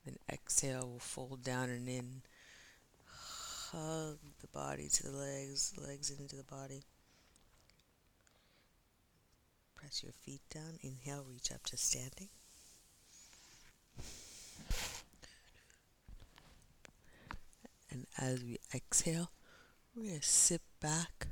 Then 0.06 0.16
exhale, 0.32 0.88
we'll 0.88 0.98
fold 1.00 1.44
down 1.44 1.68
and 1.68 1.86
in 1.86 2.22
hug 3.72 4.18
the 4.40 4.48
body 4.48 4.88
to 4.88 5.02
the 5.02 5.16
legs, 5.16 5.74
legs 5.76 6.10
into 6.10 6.34
the 6.34 6.44
body. 6.44 6.82
Press 9.76 10.02
your 10.02 10.12
feet 10.12 10.40
down. 10.52 10.78
Inhale, 10.82 11.26
reach 11.28 11.52
up 11.52 11.64
to 11.64 11.76
standing. 11.76 12.28
And 17.90 18.06
as 18.18 18.42
we 18.42 18.58
exhale, 18.74 19.30
we're 19.94 20.04
going 20.04 20.20
to 20.20 20.26
sit 20.26 20.62
back 20.80 21.26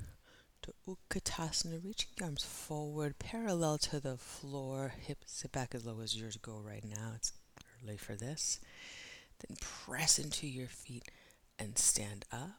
to 0.62 0.72
Utkatasana, 0.88 1.84
reaching 1.84 2.10
the 2.16 2.24
arms 2.24 2.44
forward, 2.44 3.18
parallel 3.18 3.78
to 3.78 4.00
the 4.00 4.16
floor. 4.16 4.92
Hips 4.98 5.32
sit 5.32 5.52
back 5.52 5.74
as 5.74 5.86
low 5.86 6.00
as 6.00 6.16
yours 6.16 6.36
go 6.36 6.60
right 6.62 6.84
now. 6.84 7.12
It's 7.14 7.32
early 7.82 7.96
for 7.96 8.14
this. 8.14 8.58
Then 9.38 9.56
press 9.60 10.18
into 10.18 10.46
your 10.46 10.66
feet 10.66 11.04
and 11.58 11.78
stand 11.78 12.24
up. 12.32 12.58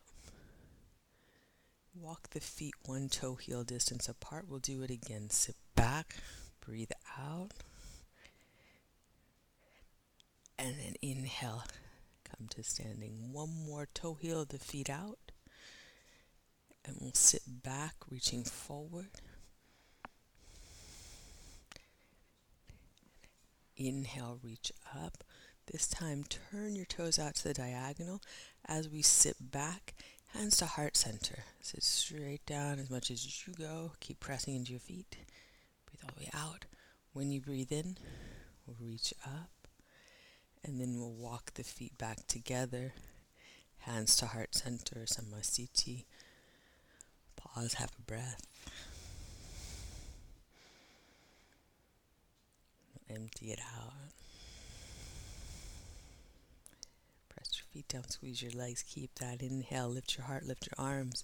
Walk 1.94 2.29
the 2.29 2.39
feet 2.39 2.75
one 2.86 3.10
toe 3.10 3.36
heel 3.36 3.63
distance 3.63 4.08
apart. 4.08 4.46
We'll 4.48 4.60
do 4.60 4.82
it 4.84 4.89
again. 4.89 5.29
Sit 5.29 5.56
back, 5.75 6.15
breathe 6.65 6.91
out, 7.20 7.51
and 10.58 10.75
then 10.79 10.94
inhale. 11.01 11.63
Come 12.38 12.48
to 12.50 12.63
standing. 12.63 13.31
One 13.33 13.50
more 13.65 13.88
toe 13.93 14.15
heel 14.15 14.45
the 14.45 14.59
feet 14.59 14.89
out. 14.89 15.31
And 16.86 16.98
we'll 17.00 17.13
sit 17.13 17.41
back, 17.63 17.95
reaching 18.09 18.43
forward. 18.43 19.09
Inhale, 23.75 24.39
reach 24.43 24.71
up. 24.95 25.24
This 25.71 25.88
time, 25.88 26.24
turn 26.24 26.75
your 26.75 26.86
toes 26.86 27.19
out 27.19 27.36
to 27.36 27.43
the 27.50 27.53
diagonal 27.53 28.21
as 28.65 28.89
we 28.89 29.01
sit 29.01 29.51
back, 29.51 29.93
hands 30.33 30.57
to 30.57 30.65
heart 30.65 30.98
center. 30.98 31.43
Sit 31.62 31.83
straight 31.83 32.45
down 32.45 32.79
as 32.79 32.89
much 32.89 33.12
as 33.12 33.48
you 33.48 33.53
go. 33.53 33.91
Keep 34.00 34.19
pressing 34.19 34.55
into 34.55 34.71
your 34.71 34.79
feet. 34.79 35.17
Breathe 35.86 36.01
all 36.03 36.12
the 36.15 36.24
way 36.24 36.29
out. 36.33 36.65
When 37.13 37.31
you 37.31 37.41
breathe 37.41 37.71
in, 37.71 37.98
we'll 38.65 38.77
reach 38.79 39.13
up, 39.25 39.59
and 40.63 40.80
then 40.80 40.98
we'll 41.00 41.12
walk 41.12 41.54
the 41.54 41.63
feet 41.63 41.98
back 41.98 42.28
together, 42.28 42.94
hands 43.80 44.16
to 44.18 44.28
heart 44.28 44.54
center, 44.56 45.06
samasthiti. 45.06 46.06
Pause, 47.36 47.74
have 47.75 47.92
a 47.98 48.01
breath. 48.01 48.46
Empty 53.10 53.51
it 53.51 53.60
out. 53.75 53.94
Press 57.30 57.50
your 57.54 57.66
feet 57.72 57.88
down, 57.88 58.08
squeeze 58.10 58.42
your 58.42 58.51
legs, 58.51 58.84
keep 58.84 59.16
that 59.16 59.42
inhale, 59.42 59.89
lift 59.89 60.18
your 60.18 60.28
heart, 60.28 60.46
lift 60.46 60.68
your 60.68 60.86
arms, 60.86 61.24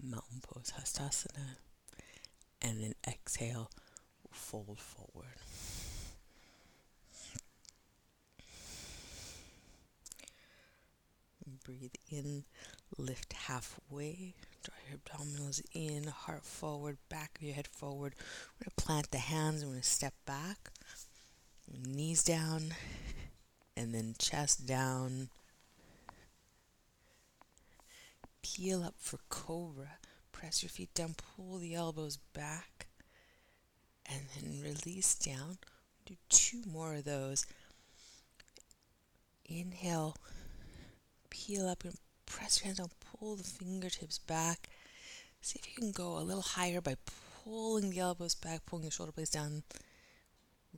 mountain 0.00 0.40
pose, 0.42 0.72
hastasana, 0.78 1.56
and 2.62 2.82
then 2.82 2.94
exhale, 3.08 3.70
fold 4.30 4.78
forward. 4.78 5.34
Breathe 11.64 11.94
in, 12.10 12.44
lift 12.98 13.32
halfway, 13.32 14.34
draw 14.62 14.74
your 14.88 14.98
abdominals 14.98 15.62
in, 15.72 16.04
heart 16.08 16.44
forward, 16.44 16.98
back 17.08 17.36
of 17.38 17.42
your 17.42 17.54
head 17.54 17.66
forward. 17.68 18.14
We're 18.18 18.64
going 18.64 18.74
to 18.76 18.84
plant 18.84 19.10
the 19.10 19.18
hands, 19.18 19.62
we're 19.62 19.70
going 19.70 19.82
to 19.82 19.86
step 19.88 20.14
back, 20.26 20.70
knees 21.86 22.22
down, 22.24 22.74
and 23.76 23.94
then 23.94 24.14
chest 24.18 24.66
down, 24.66 25.28
peel 28.42 28.82
up 28.82 28.94
for 28.98 29.18
cobra. 29.28 29.98
press 30.32 30.62
your 30.62 30.70
feet 30.70 30.92
down, 30.94 31.14
pull 31.14 31.58
the 31.58 31.74
elbows 31.74 32.16
back, 32.34 32.86
and 34.06 34.22
then 34.34 34.62
release 34.62 35.14
down. 35.14 35.58
Do 36.06 36.14
two 36.28 36.62
more 36.66 36.94
of 36.94 37.04
those. 37.04 37.46
Inhale, 39.44 40.16
peel 41.30 41.68
up 41.68 41.84
and 41.84 41.94
press 42.26 42.60
your 42.60 42.66
hands 42.66 42.78
down, 42.78 42.90
pull 43.18 43.36
the 43.36 43.44
fingertips 43.44 44.18
back. 44.18 44.68
See 45.40 45.58
if 45.58 45.68
you 45.68 45.74
can 45.74 45.92
go 45.92 46.18
a 46.18 46.20
little 46.20 46.42
higher 46.42 46.80
by 46.80 46.96
pulling 47.44 47.90
the 47.90 48.00
elbows 48.00 48.34
back, 48.34 48.66
pulling 48.66 48.84
the 48.84 48.90
shoulder 48.90 49.12
blades 49.12 49.30
down 49.30 49.62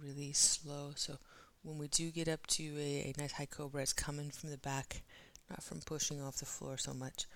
really 0.01 0.33
slow. 0.33 0.93
So 0.95 1.19
when 1.63 1.79
we 1.79 1.89
do 1.89 2.11
get 2.11 2.29
up 2.29 2.47
to 2.49 2.63
a, 2.79 3.13
a 3.13 3.21
nice 3.21 3.33
high 3.33 3.47
cobra, 3.47 3.83
it's 3.83 3.93
coming 3.93 4.31
from 4.31 4.51
the 4.51 4.59
back, 4.59 5.03
not 5.51 5.63
from 5.63 5.81
pushing 5.81 6.23
off 6.23 6.37
the 6.37 6.47
floor 6.47 6.79
so 6.79 6.95
much. 6.95 7.27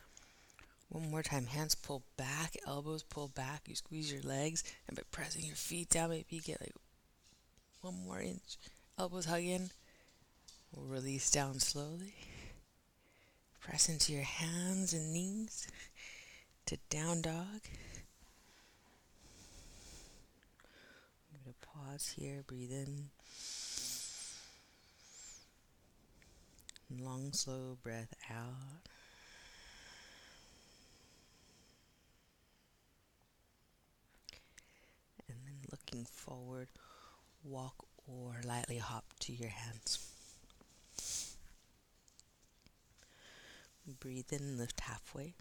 One 0.89 1.11
more 1.11 1.23
time, 1.23 1.47
hands 1.47 1.75
pull 1.75 2.05
back, 2.17 2.57
elbows 2.67 3.03
pull 3.03 3.29
back. 3.29 3.63
You 3.67 3.75
squeeze 3.75 4.13
your 4.13 4.23
legs, 4.23 4.63
and 4.87 4.97
by 4.97 5.03
pressing 5.11 5.45
your 5.45 5.57
feet 5.57 5.91
down, 5.91 6.11
maybe 6.11 6.27
you 6.31 6.41
get 6.41 6.61
like 6.61 6.75
one 7.81 8.05
more 8.07 8.21
inch. 8.21 8.57
Elbows 8.99 9.27
hug 9.27 9.43
in. 9.43 9.71
We'll 10.73 10.87
release 10.87 11.31
down 11.31 11.59
slowly. 11.59 12.15
Press 13.69 13.89
into 13.89 14.13
your 14.13 14.23
hands 14.23 14.93
and 14.93 15.13
knees 15.13 15.67
to 16.67 16.79
down 16.89 17.21
dog. 17.21 17.35
I'm 21.33 21.41
going 21.43 21.53
to 21.61 21.67
pause 21.67 22.15
here, 22.17 22.45
breathe 22.47 22.71
in. 22.71 23.11
Long, 27.05 27.33
slow 27.33 27.77
breath 27.83 28.15
out. 28.31 28.89
And 35.29 35.39
then 35.45 35.57
looking 35.73 36.05
forward, 36.05 36.69
walk 37.43 37.75
or 38.07 38.37
lightly 38.45 38.79
hop 38.79 39.07
to 39.21 39.33
your 39.33 39.51
hands. 39.51 40.16
Breathe 43.87 44.33
in, 44.33 44.59
lift 44.59 44.81
halfway. 44.81 45.35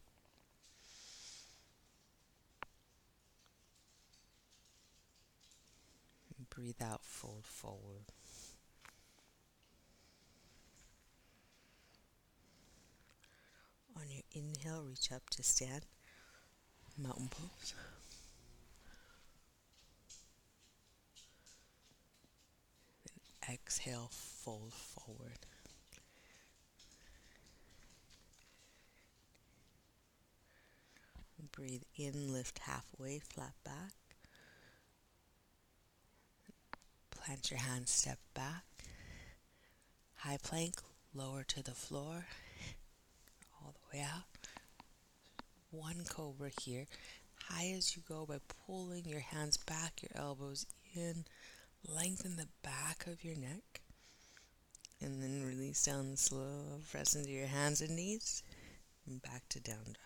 Breathe 6.52 6.82
out, 6.82 7.04
fold 7.04 7.46
forward. 7.46 8.06
On 13.98 14.04
your 14.10 14.22
inhale, 14.32 14.84
reach 14.88 15.12
up 15.12 15.30
to 15.32 15.44
stand, 15.44 15.86
mountain 16.98 17.30
pose. 17.30 17.74
Then 23.06 23.56
exhale, 23.56 24.10
fold 24.12 24.74
forward. 24.74 25.40
Breathe 31.56 31.84
in, 31.96 32.34
lift 32.34 32.60
halfway, 32.60 33.20
flat 33.20 33.54
back. 33.64 33.94
Plant 37.12 37.50
your 37.50 37.60
hands, 37.60 37.92
step 37.92 38.20
back. 38.34 38.66
High 40.16 40.38
plank, 40.44 40.76
lower 41.14 41.44
to 41.44 41.64
the 41.64 41.72
floor, 41.72 42.26
all 43.62 43.74
the 43.74 43.98
way 43.98 44.04
out. 44.04 44.48
One 45.72 46.04
cobra 46.10 46.52
here. 46.62 46.88
High 47.44 47.74
as 47.78 47.96
you 47.96 48.04
go 48.08 48.26
by 48.26 48.40
pulling 48.66 49.06
your 49.06 49.22
hands 49.22 49.56
back, 49.56 50.02
your 50.02 50.22
elbows 50.22 50.66
in. 50.94 51.26
Lengthen 51.88 52.36
the 52.36 52.48
back 52.64 53.08
of 53.08 53.24
your 53.24 53.36
neck. 53.36 53.82
And 55.02 55.22
then 55.22 55.46
release 55.46 55.84
down 55.86 56.18
slow. 56.18 56.82
Press 56.92 57.16
into 57.16 57.32
your 57.32 57.48
hands 57.48 57.82
and 57.82 57.96
knees. 57.96 58.44
And 59.08 59.22
back 59.22 59.44
to 59.50 59.60
down 59.60 59.86
dog. 59.86 60.05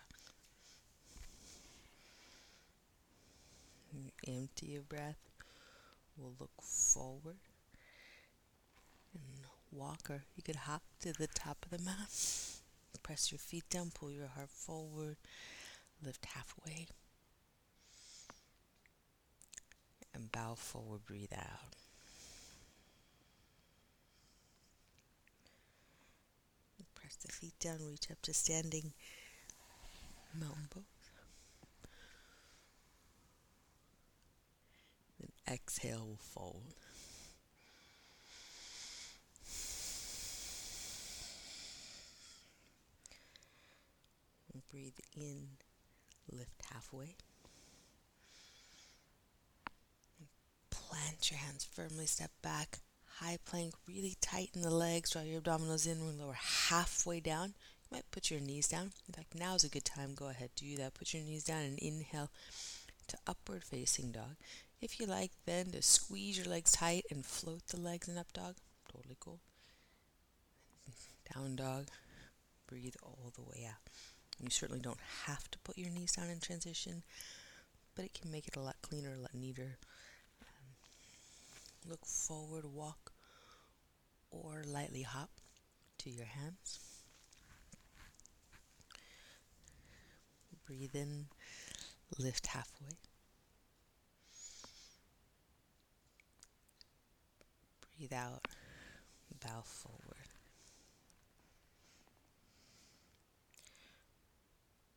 Empty 4.26 4.66
your 4.66 4.82
breath. 4.82 5.18
We'll 6.16 6.34
look 6.38 6.50
forward 6.62 7.38
and 9.14 9.44
walk, 9.72 10.08
or 10.10 10.24
you 10.36 10.42
could 10.42 10.56
hop 10.56 10.82
to 11.00 11.12
the 11.12 11.26
top 11.28 11.64
of 11.64 11.70
the 11.70 11.84
mat. 11.84 12.10
Press 13.02 13.32
your 13.32 13.38
feet 13.38 13.64
down, 13.70 13.90
pull 13.94 14.10
your 14.12 14.28
heart 14.28 14.50
forward, 14.50 15.16
lift 16.04 16.26
halfway, 16.26 16.86
and 20.14 20.30
bow 20.30 20.54
forward, 20.54 21.04
breathe 21.06 21.32
out. 21.36 21.74
Press 26.94 27.16
the 27.16 27.28
feet 27.32 27.58
down, 27.58 27.78
reach 27.88 28.10
up 28.10 28.20
to 28.22 28.34
standing 28.34 28.92
mountain 30.38 30.68
pose. 30.70 30.99
Exhale 35.50 36.06
will 36.06 36.16
fold. 36.16 36.74
And 44.52 44.62
breathe 44.70 44.98
in, 45.16 45.48
lift 46.30 46.62
halfway. 46.72 47.16
Plant 50.70 51.30
your 51.30 51.38
hands 51.38 51.64
firmly, 51.64 52.06
step 52.06 52.30
back. 52.42 52.78
High 53.18 53.38
plank, 53.44 53.74
really 53.86 54.16
tighten 54.20 54.62
the 54.62 54.70
legs, 54.70 55.10
draw 55.10 55.22
your 55.22 55.40
abdominals 55.40 55.86
in, 55.86 55.98
and 55.98 56.18
lower 56.18 56.38
halfway 56.40 57.20
down. 57.20 57.48
You 57.48 57.96
might 57.96 58.10
put 58.10 58.30
your 58.30 58.40
knees 58.40 58.68
down. 58.68 58.92
In 59.08 59.14
fact, 59.14 59.34
now 59.34 59.54
is 59.54 59.64
a 59.64 59.68
good 59.68 59.84
time. 59.84 60.14
Go 60.14 60.28
ahead, 60.28 60.50
do 60.56 60.76
that. 60.76 60.94
Put 60.94 61.12
your 61.12 61.22
knees 61.22 61.44
down 61.44 61.62
and 61.62 61.78
inhale 61.78 62.30
to 63.08 63.18
upward 63.26 63.64
facing 63.64 64.12
dog. 64.12 64.36
If 64.80 64.98
you 64.98 65.06
like, 65.06 65.32
then 65.44 65.72
to 65.72 65.82
squeeze 65.82 66.38
your 66.38 66.46
legs 66.46 66.72
tight 66.72 67.04
and 67.10 67.24
float 67.24 67.66
the 67.68 67.78
legs 67.78 68.08
in 68.08 68.16
up 68.16 68.32
dog. 68.32 68.56
Totally 68.90 69.16
cool. 69.20 69.40
Down 71.34 71.56
dog. 71.56 71.88
Breathe 72.66 72.94
all 73.02 73.32
the 73.34 73.42
way 73.42 73.66
out. 73.68 73.80
You 74.42 74.48
certainly 74.48 74.80
don't 74.80 75.00
have 75.26 75.50
to 75.50 75.58
put 75.58 75.76
your 75.76 75.90
knees 75.90 76.12
down 76.12 76.30
in 76.30 76.40
transition, 76.40 77.02
but 77.94 78.06
it 78.06 78.14
can 78.14 78.30
make 78.30 78.48
it 78.48 78.56
a 78.56 78.60
lot 78.60 78.76
cleaner, 78.80 79.12
a 79.14 79.20
lot 79.20 79.34
neater. 79.34 79.76
Um, 80.40 81.90
look 81.90 82.06
forward, 82.06 82.64
walk, 82.64 83.12
or 84.30 84.64
lightly 84.66 85.02
hop 85.02 85.30
to 85.98 86.10
your 86.10 86.26
hands. 86.26 86.78
Breathe 90.66 90.94
in, 90.94 91.26
lift 92.18 92.46
halfway. 92.46 93.09
Breathe 98.00 98.14
out, 98.14 98.48
bow 99.44 99.60
forward. 99.62 100.26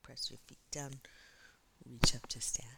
Press 0.04 0.32
your 0.32 0.38
feet 0.48 0.58
down, 0.72 0.92
reach 1.86 2.16
up 2.16 2.26
to 2.28 2.39
stand. 2.39 2.70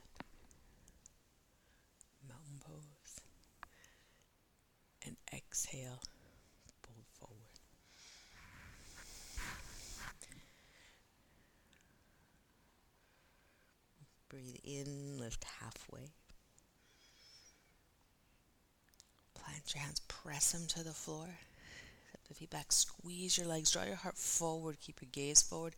Mountain 2.28 2.60
pose. 2.60 3.22
And 5.06 5.16
exhale, 5.32 6.02
fold 6.82 7.06
forward. 7.20 7.60
Breathe 14.28 14.56
in, 14.64 15.20
lift 15.20 15.46
halfway. 15.62 16.10
Plant 19.46 19.74
your 19.74 19.84
hands, 19.84 20.02
press 20.08 20.52
them 20.52 20.68
to 20.68 20.84
the 20.84 20.92
floor. 20.92 21.28
Step 22.10 22.22
the 22.28 22.34
feet 22.34 22.50
back, 22.50 22.72
squeeze 22.72 23.38
your 23.38 23.48
legs, 23.48 23.72
draw 23.72 23.84
your 23.84 23.96
heart 23.96 24.18
forward, 24.18 24.78
keep 24.82 25.02
your 25.02 25.10
gaze 25.12 25.42
forward. 25.42 25.76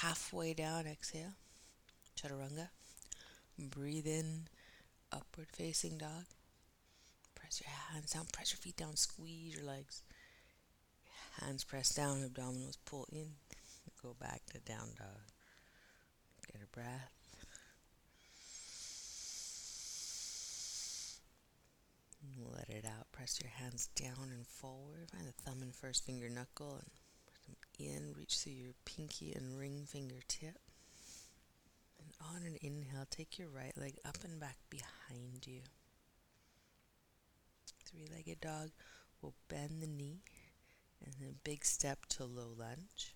Halfway 0.00 0.54
down, 0.54 0.86
exhale. 0.86 1.34
Chaturanga. 2.16 2.68
Breathe 3.58 4.06
in, 4.06 4.48
upward 5.12 5.48
facing 5.52 5.98
dog. 5.98 6.24
Press 7.34 7.62
your 7.64 7.72
hands 7.92 8.12
down, 8.12 8.26
press 8.32 8.52
your 8.52 8.58
feet 8.58 8.76
down, 8.76 8.96
squeeze 8.96 9.54
your 9.54 9.64
legs. 9.64 10.02
Hands 11.40 11.62
press 11.64 11.94
down, 11.94 12.28
abdominals 12.28 12.78
pull 12.84 13.06
in. 13.12 13.28
Go 14.02 14.14
back 14.20 14.42
to 14.52 14.58
down 14.60 14.88
dog. 14.98 15.22
Get 16.52 16.62
a 16.62 16.66
breath. 16.74 17.17
Let 22.36 22.68
it 22.68 22.84
out. 22.84 23.10
Press 23.12 23.40
your 23.42 23.50
hands 23.50 23.88
down 23.94 24.30
and 24.32 24.46
forward. 24.46 25.10
Find 25.12 25.26
the 25.26 25.32
thumb 25.32 25.62
and 25.62 25.74
first 25.74 26.04
finger 26.04 26.28
knuckle 26.28 26.74
and 26.74 26.90
press 27.26 27.44
them 27.46 27.56
in. 27.78 28.12
Reach 28.16 28.38
through 28.38 28.52
your 28.52 28.74
pinky 28.84 29.32
and 29.32 29.58
ring 29.58 29.84
fingertip. 29.86 30.58
And 32.00 32.12
on 32.34 32.42
an 32.46 32.56
inhale, 32.60 33.06
take 33.10 33.38
your 33.38 33.48
right 33.48 33.76
leg 33.76 33.98
up 34.04 34.18
and 34.24 34.38
back 34.40 34.58
behind 34.70 35.46
you. 35.46 35.60
Three 37.84 38.08
legged 38.14 38.40
dog. 38.40 38.70
We'll 39.22 39.34
bend 39.48 39.82
the 39.82 39.86
knee 39.86 40.22
and 41.04 41.14
then 41.20 41.34
big 41.44 41.64
step 41.64 42.06
to 42.10 42.24
low 42.24 42.50
lunge. 42.56 43.14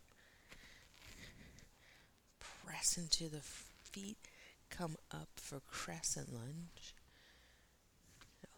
Press 2.40 2.96
into 2.96 3.28
the 3.28 3.42
feet. 3.42 4.18
Come 4.70 4.96
up 5.10 5.28
for 5.36 5.60
crescent 5.60 6.32
lunge. 6.32 6.94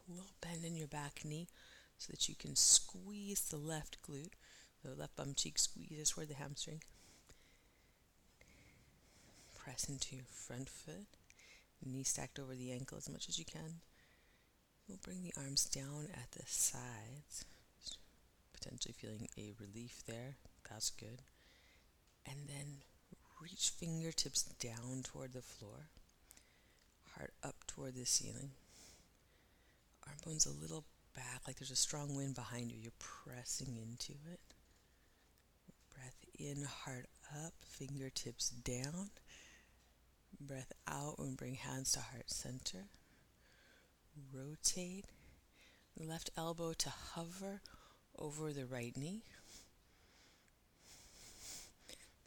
Little 0.09 0.33
bend 0.40 0.64
in 0.64 0.77
your 0.77 0.88
back 0.88 1.23
knee 1.25 1.49
so 1.99 2.11
that 2.11 2.29
you 2.29 2.35
can 2.35 2.57
squeeze 2.57 3.40
the 3.43 3.57
left 3.57 3.99
glute. 4.03 4.35
The 4.85 4.95
left 4.95 5.17
bum 5.17 5.33
cheek 5.35 5.59
squeezes 5.59 6.11
toward 6.11 6.29
the 6.29 6.35
hamstring. 6.35 6.83
Press 9.57 9.88
into 9.88 10.14
your 10.17 10.27
front 10.27 10.69
foot, 10.69 11.07
knee 11.83 12.03
stacked 12.03 12.38
over 12.38 12.55
the 12.55 12.71
ankle 12.71 12.99
as 12.99 13.09
much 13.09 13.31
as 13.31 13.38
you 13.38 13.47
can. 13.47 13.81
We'll 14.87 14.99
bring 15.03 15.23
the 15.23 15.33
arms 15.38 15.64
down 15.64 16.09
at 16.12 16.33
the 16.33 16.45
sides, 16.47 17.47
potentially 18.53 18.95
feeling 18.99 19.29
a 19.38 19.53
relief 19.59 20.03
there. 20.07 20.37
That's 20.69 20.90
good. 20.90 21.23
And 22.27 22.47
then 22.47 22.83
reach 23.40 23.71
fingertips 23.71 24.43
down 24.43 25.03
toward 25.03 25.33
the 25.33 25.40
floor, 25.40 25.88
heart 27.17 27.33
up 27.43 27.67
toward 27.67 27.95
the 27.95 28.05
ceiling. 28.05 28.51
Arm 30.07 30.17
bones 30.25 30.47
a 30.47 30.61
little 30.62 30.85
back, 31.14 31.43
like 31.47 31.59
there's 31.59 31.71
a 31.71 31.77
strong 31.77 32.14
wind 32.14 32.35
behind 32.35 32.71
you. 32.71 32.79
You're 32.81 32.93
pressing 32.99 33.77
into 33.77 34.12
it. 34.33 34.40
Breath 35.95 36.25
in, 36.38 36.64
heart 36.64 37.09
up, 37.45 37.55
fingertips 37.61 38.51
down. 38.51 39.11
Breath 40.40 40.73
out 40.88 41.19
and 41.19 41.37
bring 41.37 41.55
hands 41.55 41.93
to 41.93 42.01
heart 42.01 42.31
center. 42.31 42.87
Rotate. 44.33 45.07
Left 45.97 46.31
elbow 46.37 46.73
to 46.73 46.90
hover 46.90 47.61
over 48.19 48.53
the 48.53 48.67
right 48.67 48.97
knee. 48.97 49.23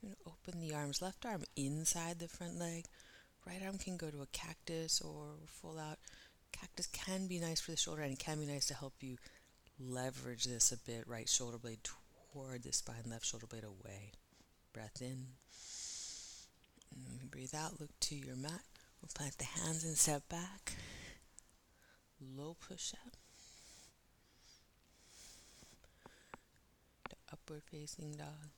Then 0.01 0.15
open 0.25 0.61
the 0.61 0.73
arms. 0.73 1.01
Left 1.01 1.25
arm 1.25 1.43
inside 1.55 2.19
the 2.19 2.29
front 2.29 2.57
leg. 2.57 2.85
Right 3.45 3.61
arm 3.63 3.77
can 3.77 3.97
go 3.97 4.09
to 4.09 4.21
a 4.21 4.27
cactus 4.27 5.01
or 5.01 5.35
full 5.45 5.77
out. 5.77 5.99
Cactus 6.51 6.87
can 6.87 7.27
be 7.27 7.39
nice 7.39 7.59
for 7.59 7.71
the 7.71 7.77
shoulder 7.77 8.01
and 8.01 8.13
it 8.13 8.19
can 8.19 8.39
be 8.39 8.45
nice 8.45 8.65
to 8.67 8.73
help 8.73 8.93
you 9.01 9.17
leverage 9.79 10.45
this 10.45 10.71
a 10.71 10.77
bit. 10.77 11.07
Right 11.07 11.29
shoulder 11.29 11.57
blade 11.57 11.79
toward 11.83 12.63
the 12.63 12.73
spine, 12.73 13.03
left 13.09 13.25
shoulder 13.25 13.47
blade 13.47 13.63
away. 13.63 14.11
Breath 14.73 15.01
in. 15.01 15.27
Mm, 16.95 17.29
breathe 17.31 17.55
out, 17.55 17.79
look 17.79 17.89
to 18.01 18.15
your 18.15 18.35
mat. 18.35 18.61
We'll 19.01 19.09
plant 19.13 19.37
the 19.37 19.45
hands 19.45 19.83
and 19.83 19.97
step 19.97 20.27
back. 20.29 20.73
Low 22.19 22.55
push 22.67 22.93
up. 22.93 23.13
To 27.09 27.15
upward 27.31 27.61
facing 27.71 28.15
dog. 28.15 28.49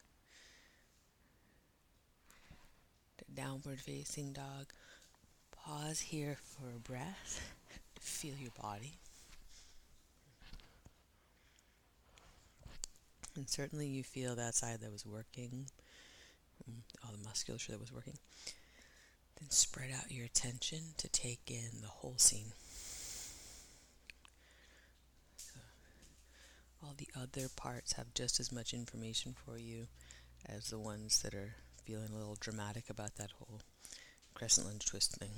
To 3.17 3.25
downward 3.33 3.81
facing 3.81 4.33
dog. 4.33 4.71
Pause 5.51 5.99
here 5.99 6.37
for 6.41 6.69
a 6.69 6.79
breath. 6.79 7.53
Feel 7.99 8.35
your 8.39 8.51
body. 8.61 8.93
And 13.35 13.47
certainly 13.49 13.87
you 13.87 14.03
feel 14.03 14.35
that 14.35 14.55
side 14.55 14.81
that 14.81 14.91
was 14.91 15.05
working, 15.05 15.67
mm, 16.69 16.81
all 17.03 17.11
the 17.11 17.23
musculature 17.23 17.71
that 17.71 17.79
was 17.79 17.91
working. 17.91 18.17
Then 19.39 19.49
spread 19.49 19.91
out 19.95 20.11
your 20.11 20.25
attention 20.25 20.79
to 20.97 21.07
take 21.07 21.39
in 21.49 21.81
the 21.81 21.87
whole 21.87 22.17
scene. 22.17 22.51
All 26.83 26.93
the 26.97 27.07
other 27.15 27.49
parts 27.55 27.93
have 27.93 28.13
just 28.13 28.39
as 28.39 28.51
much 28.51 28.73
information 28.73 29.35
for 29.45 29.57
you 29.57 29.87
as 30.45 30.69
the 30.69 30.79
ones 30.79 31.21
that 31.21 31.33
are 31.33 31.55
feeling 31.85 32.09
a 32.13 32.17
little 32.17 32.37
dramatic 32.39 32.89
about 32.89 33.15
that 33.15 33.31
whole 33.31 33.61
crescent 34.33 34.67
lunge 34.67 34.85
twist 34.85 35.15
thing. 35.15 35.31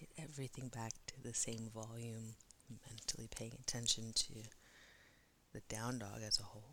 Get 0.00 0.03
everything 0.18 0.68
back 0.68 0.92
to 1.06 1.22
the 1.22 1.34
same 1.34 1.70
volume, 1.74 2.34
mentally 2.88 3.28
paying 3.34 3.52
attention 3.60 4.12
to 4.14 4.34
the 5.52 5.60
down 5.68 5.98
dog 5.98 6.20
as 6.26 6.38
a 6.40 6.42
whole. 6.42 6.70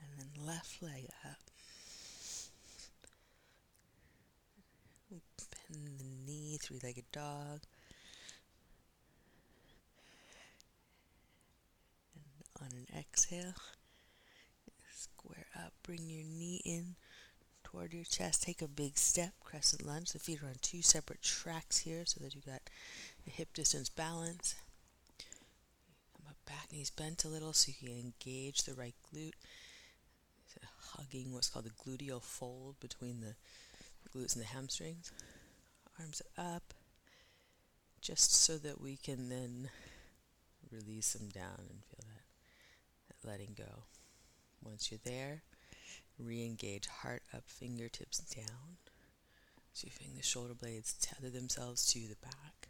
And 0.00 0.10
then 0.18 0.46
left 0.46 0.82
leg 0.82 1.06
up. 1.24 1.38
Bend 5.68 5.98
the 5.98 6.04
knee, 6.24 6.58
three 6.60 6.78
legged 6.82 7.10
dog. 7.12 7.60
And 12.14 12.62
on 12.62 12.68
an 12.76 12.86
exhale, 12.98 13.54
bring 15.86 16.08
your 16.08 16.24
knee 16.24 16.60
in 16.64 16.96
toward 17.62 17.94
your 17.94 18.04
chest. 18.04 18.42
Take 18.42 18.60
a 18.60 18.68
big 18.68 18.98
step, 18.98 19.32
crescent 19.40 19.86
lunge. 19.86 20.12
The 20.12 20.18
feet 20.18 20.42
are 20.42 20.46
on 20.46 20.56
two 20.60 20.82
separate 20.82 21.22
tracks 21.22 21.78
here 21.78 22.02
so 22.04 22.20
that 22.22 22.34
you've 22.34 22.44
got 22.44 22.62
a 23.26 23.30
hip 23.30 23.54
distance 23.54 23.88
balance. 23.88 24.56
Come 26.16 26.26
up 26.28 26.36
back, 26.46 26.72
knees 26.72 26.90
bent 26.90 27.24
a 27.24 27.28
little 27.28 27.52
so 27.52 27.70
you 27.70 27.88
can 27.88 27.98
engage 27.98 28.64
the 28.64 28.74
right 28.74 28.94
glute. 29.14 29.32
Hugging 30.96 31.32
what's 31.32 31.48
called 31.48 31.66
the 31.66 31.70
gluteal 31.70 32.22
fold 32.22 32.76
between 32.80 33.20
the 33.20 33.34
glutes 34.16 34.34
and 34.34 34.42
the 34.42 34.48
hamstrings. 34.48 35.12
Arms 35.98 36.22
up, 36.38 36.72
just 38.00 38.32
so 38.32 38.56
that 38.58 38.80
we 38.80 38.96
can 38.96 39.28
then 39.28 39.68
release 40.70 41.12
them 41.12 41.28
down 41.28 41.58
and 41.68 41.84
feel 41.84 42.04
that, 42.06 42.24
that 43.08 43.28
letting 43.28 43.54
go. 43.56 43.84
Once 44.62 44.90
you're 44.90 45.00
there, 45.04 45.42
Re-engage 46.18 46.86
heart 46.86 47.22
up, 47.34 47.44
fingertips 47.46 48.18
down. 48.18 48.78
So 49.72 49.86
you 49.86 49.92
feel 49.92 50.08
the 50.16 50.22
shoulder 50.22 50.54
blades 50.54 50.94
tether 50.94 51.28
themselves 51.28 51.86
to 51.92 52.00
the 52.00 52.16
back. 52.22 52.68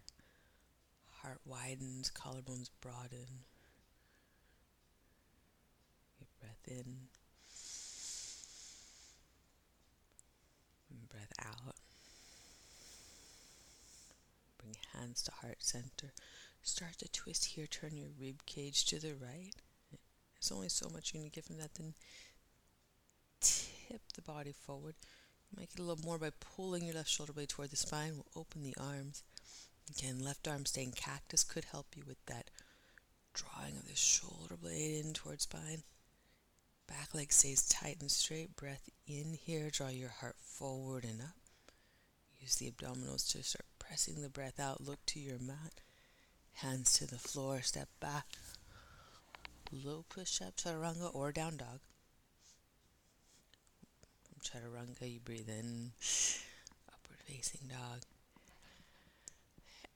Heart 1.22 1.40
widens, 1.44 2.10
collarbones 2.10 2.70
broaden. 2.80 3.44
Get 6.18 6.28
breath 6.40 6.66
in. 6.66 7.08
And 10.90 11.08
breath 11.08 11.32
out. 11.44 11.76
Bring 14.58 14.74
hands 14.92 15.22
to 15.22 15.30
heart 15.30 15.58
center. 15.60 16.12
Start 16.62 16.98
to 16.98 17.08
twist 17.08 17.44
here. 17.44 17.68
Turn 17.68 17.96
your 17.96 18.10
rib 18.20 18.44
cage 18.46 18.84
to 18.86 18.98
the 18.98 19.14
right. 19.14 19.54
There's 20.34 20.50
only 20.52 20.68
so 20.68 20.88
much 20.92 21.14
you 21.14 21.20
can 21.20 21.28
give 21.28 21.44
from 21.44 21.58
that. 21.58 21.74
Then 21.74 21.94
tip 23.40 24.00
the 24.14 24.22
body 24.22 24.52
forward. 24.52 24.94
Make 25.56 25.70
it 25.74 25.78
a 25.78 25.82
little 25.82 26.04
more 26.04 26.18
by 26.18 26.30
pulling 26.40 26.84
your 26.84 26.94
left 26.94 27.08
shoulder 27.08 27.32
blade 27.32 27.48
toward 27.48 27.70
the 27.70 27.76
spine. 27.76 28.14
We'll 28.14 28.42
open 28.42 28.62
the 28.62 28.76
arms. 28.78 29.22
Again, 29.90 30.18
left 30.18 30.48
arm 30.48 30.66
staying 30.66 30.92
cactus 30.92 31.44
could 31.44 31.64
help 31.64 31.96
you 31.96 32.02
with 32.06 32.24
that 32.26 32.50
drawing 33.32 33.76
of 33.76 33.86
the 33.86 33.94
shoulder 33.94 34.56
blade 34.56 35.04
in 35.04 35.12
towards 35.12 35.44
spine. 35.44 35.82
Back 36.88 37.14
leg 37.14 37.32
stays 37.32 37.66
tight 37.68 37.98
and 38.00 38.10
straight. 38.10 38.56
Breath 38.56 38.88
in 39.06 39.34
here. 39.34 39.70
Draw 39.70 39.88
your 39.88 40.08
heart 40.08 40.36
forward 40.38 41.04
and 41.04 41.20
up. 41.20 41.36
Use 42.38 42.56
the 42.56 42.70
abdominals 42.70 43.30
to 43.32 43.42
start 43.42 43.66
pressing 43.78 44.22
the 44.22 44.28
breath 44.28 44.60
out. 44.60 44.80
Look 44.80 45.04
to 45.06 45.20
your 45.20 45.38
mat. 45.38 45.80
Hands 46.54 46.90
to 46.94 47.06
the 47.06 47.18
floor. 47.18 47.62
Step 47.62 47.88
back. 48.00 48.26
Low 49.72 50.04
push 50.08 50.40
up, 50.40 50.56
chaturanga, 50.56 51.12
or 51.12 51.32
down 51.32 51.56
dog 51.56 51.80
chaturanga, 54.50 55.10
you 55.12 55.20
breathe 55.20 55.48
in, 55.48 55.92
upward 56.92 57.20
facing 57.26 57.68
dog, 57.68 58.02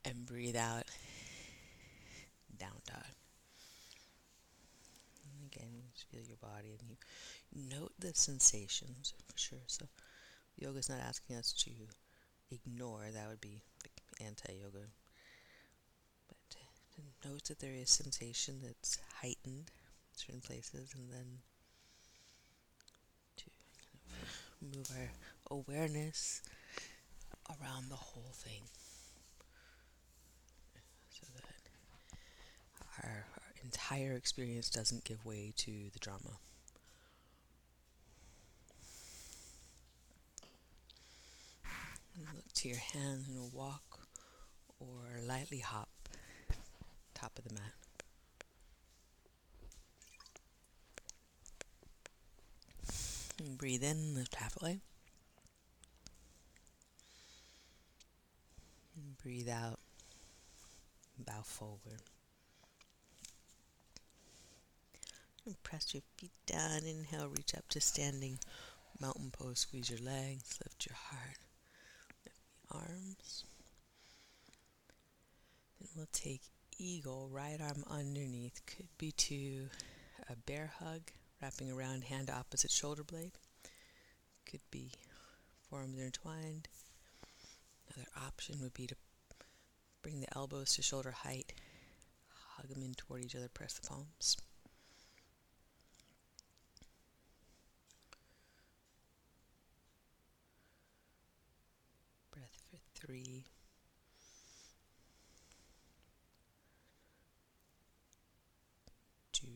and 0.05 0.25
breathe 0.25 0.55
out, 0.55 0.85
down 2.57 2.81
dog. 2.85 3.05
And 5.23 5.51
again, 5.51 5.71
just 5.93 6.07
feel 6.09 6.21
your 6.27 6.37
body 6.37 6.77
and 6.79 6.97
you 7.51 7.79
note 7.79 7.93
the 7.99 8.13
sensations 8.13 9.13
for 9.27 9.37
sure. 9.37 9.65
So, 9.67 9.85
yoga 10.57 10.79
is 10.79 10.89
not 10.89 10.99
asking 10.99 11.37
us 11.37 11.53
to 11.65 11.71
ignore, 12.51 13.05
that 13.13 13.29
would 13.29 13.41
be 13.41 13.61
anti 14.25 14.53
yoga. 14.53 14.87
But 16.27 16.37
to 16.51 17.29
note 17.29 17.45
that 17.45 17.59
there 17.59 17.73
is 17.73 17.89
sensation 17.89 18.61
that's 18.63 18.97
heightened 19.21 19.69
in 19.69 20.15
certain 20.15 20.41
places 20.41 20.93
and 20.95 21.11
then 21.11 21.39
move 24.61 24.87
our 24.97 25.11
awareness 25.57 26.41
around 27.49 27.89
the 27.89 27.95
whole 27.95 28.31
thing 28.33 28.61
so 31.09 31.27
that 31.35 33.03
our, 33.03 33.25
our 33.35 33.53
entire 33.63 34.13
experience 34.13 34.69
doesn't 34.69 35.03
give 35.03 35.25
way 35.25 35.53
to 35.57 35.89
the 35.93 35.99
drama. 35.99 36.37
look 42.35 42.53
to 42.53 42.67
your 42.67 42.77
hands 42.77 43.27
and 43.27 43.51
walk 43.53 44.07
or 44.79 45.19
lightly 45.27 45.59
hop 45.59 45.89
top 47.13 47.37
of 47.37 47.45
the 47.45 47.53
mat. 47.53 47.90
And 53.43 53.57
breathe 53.57 53.83
in, 53.83 54.13
lift 54.13 54.35
halfway. 54.35 54.81
And 58.95 59.17
breathe 59.17 59.49
out, 59.49 59.79
bow 61.17 61.41
forward. 61.43 62.03
And 65.43 65.61
press 65.63 65.95
your 65.95 66.03
feet 66.17 66.31
down. 66.45 66.83
Inhale, 66.85 67.29
reach 67.29 67.55
up 67.55 67.67
to 67.69 67.81
standing 67.81 68.37
mountain 68.99 69.31
pose. 69.31 69.59
Squeeze 69.61 69.89
your 69.89 69.99
legs, 69.99 70.59
lift 70.63 70.85
your 70.85 70.95
heart, 70.95 71.39
lift 72.23 72.41
the 72.69 72.77
arms. 72.77 73.43
Then 75.79 75.89
we'll 75.95 76.07
take 76.11 76.41
eagle, 76.77 77.27
right 77.31 77.59
arm 77.59 77.83
underneath. 77.89 78.61
Could 78.67 78.89
be 78.99 79.11
to 79.13 79.65
a 80.29 80.35
bear 80.35 80.73
hug, 80.79 81.01
wrapping 81.41 81.71
around 81.71 82.03
hand 82.03 82.29
opposite 82.29 82.71
shoulder 82.71 83.03
blade. 83.03 83.31
Could 84.45 84.61
be 84.69 84.91
forearms 85.69 85.97
intertwined. 85.97 86.67
Another 87.95 88.09
option 88.25 88.59
would 88.61 88.73
be 88.73 88.87
to 88.87 88.95
bring 90.01 90.19
the 90.19 90.37
elbows 90.37 90.75
to 90.75 90.81
shoulder 90.81 91.11
height, 91.11 91.53
hug 92.57 92.67
them 92.69 92.83
in 92.83 92.93
toward 92.93 93.23
each 93.23 93.35
other, 93.35 93.49
press 93.49 93.73
the 93.73 93.87
palms. 93.87 94.37
Breath 102.31 102.63
for 102.69 102.77
three. 103.05 103.45
Two. 109.33 109.47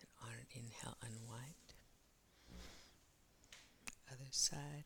And 0.00 0.08
on 0.22 0.28
an 0.32 0.46
inhale, 0.54 0.96
unwind. 1.02 1.54
Other 4.12 4.28
side. 4.30 4.84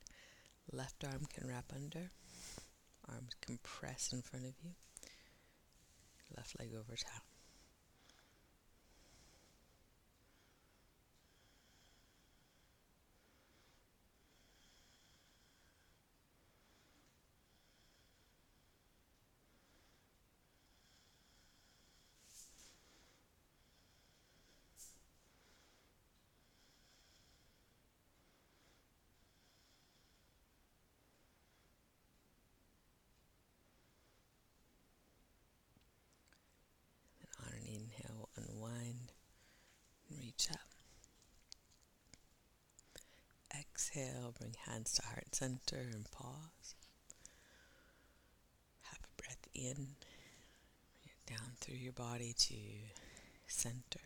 Left 0.72 1.04
arm 1.04 1.26
can 1.32 1.48
wrap 1.48 1.72
under. 1.74 2.10
Arms 3.08 3.34
compress 3.40 4.12
in 4.12 4.22
front 4.22 4.44
of 4.44 4.52
you. 4.62 4.70
Left 6.36 6.58
leg 6.60 6.70
over 6.74 6.96
top. 6.96 7.29
Exhale, 43.80 44.34
bring 44.38 44.54
hands 44.66 44.92
to 44.92 45.02
heart 45.06 45.34
center 45.34 45.88
and 45.94 46.04
pause. 46.10 46.74
Have 48.82 48.98
a 48.98 49.22
breath 49.22 49.48
in, 49.54 49.96
down 51.26 51.52
through 51.62 51.78
your 51.78 51.94
body 51.94 52.34
to 52.36 52.54
center. 53.46 54.04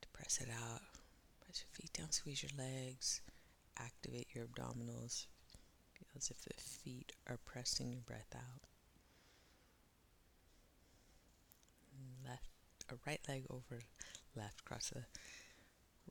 To 0.00 0.08
press 0.12 0.38
it 0.40 0.48
out. 0.48 0.82
Press 1.44 1.64
your 1.64 1.72
feet 1.72 1.92
down, 1.92 2.12
squeeze 2.12 2.44
your 2.44 2.52
legs, 2.56 3.20
activate 3.80 4.28
your 4.32 4.44
abdominals. 4.44 5.26
Feel 5.92 6.06
as 6.16 6.30
if 6.30 6.40
the 6.42 6.54
feet 6.54 7.10
are 7.28 7.38
pressing 7.44 7.90
your 7.90 8.02
breath 8.02 8.32
out. 8.36 8.62
Left, 12.24 12.46
a 12.92 12.94
right 13.08 13.20
leg 13.28 13.44
over 13.50 13.80
left, 14.36 14.64
cross 14.64 14.90
the 14.90 15.02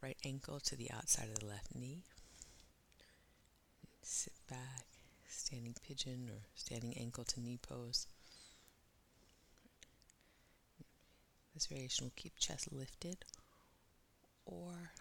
right 0.01 0.17
ankle 0.25 0.59
to 0.59 0.75
the 0.75 0.91
outside 0.91 1.29
of 1.29 1.39
the 1.39 1.45
left 1.45 1.75
knee. 1.75 2.03
Sit 4.01 4.33
back, 4.49 4.85
standing 5.27 5.75
pigeon 5.87 6.29
or 6.29 6.41
standing 6.55 6.95
ankle 6.97 7.23
to 7.25 7.39
knee 7.39 7.59
pose. 7.61 8.07
This 11.53 11.67
variation 11.67 12.05
will 12.05 12.13
keep 12.15 12.37
chest 12.37 12.71
lifted 12.71 13.17
or 14.45 14.91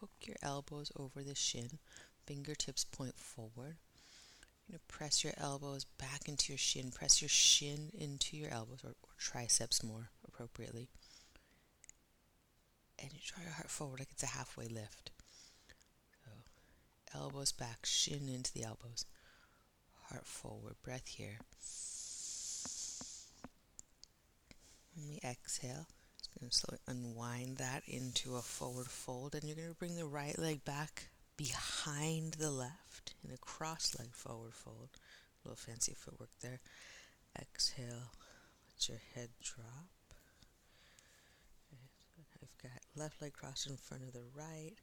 hook 0.00 0.10
your 0.22 0.36
elbows 0.42 0.92
over 0.96 1.22
the 1.22 1.34
shin, 1.34 1.78
fingertips 2.26 2.84
point 2.84 3.18
forward. 3.18 3.76
You're 4.68 4.78
going 4.78 4.80
to 4.88 4.94
press 4.94 5.24
your 5.24 5.32
elbows 5.38 5.84
back 5.84 6.28
into 6.28 6.52
your 6.52 6.58
shin, 6.58 6.90
press 6.90 7.20
your 7.20 7.28
shin 7.28 7.90
into 7.94 8.36
your 8.36 8.50
elbows 8.50 8.80
or, 8.84 8.90
or 8.90 9.10
triceps 9.18 9.82
more 9.82 10.10
appropriately 10.26 10.88
and 12.98 13.12
you 13.12 13.18
draw 13.24 13.42
your 13.42 13.52
heart 13.52 13.70
forward 13.70 14.00
like 14.00 14.10
it's 14.10 14.22
a 14.22 14.26
halfway 14.26 14.66
lift. 14.66 15.10
So, 16.24 17.18
elbows 17.18 17.52
back, 17.52 17.84
shin 17.84 18.28
into 18.28 18.52
the 18.52 18.64
elbows, 18.64 19.04
heart 20.08 20.26
forward, 20.26 20.74
breath 20.82 21.08
here. 21.08 21.38
And 24.96 25.08
we 25.08 25.20
exhale. 25.24 25.86
Just 26.18 26.38
going 26.38 26.50
to 26.50 26.56
slowly 26.56 26.80
unwind 26.86 27.56
that 27.56 27.82
into 27.86 28.36
a 28.36 28.42
forward 28.42 28.86
fold, 28.86 29.34
and 29.34 29.44
you're 29.44 29.56
going 29.56 29.68
to 29.68 29.74
bring 29.74 29.96
the 29.96 30.04
right 30.04 30.38
leg 30.38 30.64
back 30.64 31.08
behind 31.36 32.34
the 32.34 32.50
left 32.50 33.14
in 33.24 33.32
a 33.32 33.38
cross 33.38 33.96
leg 33.98 34.08
forward 34.12 34.54
fold. 34.54 34.90
A 34.92 35.48
little 35.48 35.56
fancy 35.56 35.94
footwork 35.96 36.30
there. 36.40 36.60
Exhale, 37.40 38.12
let 38.68 38.88
your 38.88 39.00
head 39.14 39.30
drop 39.42 39.88
got 42.62 42.81
left 42.96 43.20
leg 43.22 43.32
crossed 43.32 43.68
in 43.68 43.76
front 43.76 44.02
of 44.02 44.12
the 44.12 44.24
right. 44.34 44.74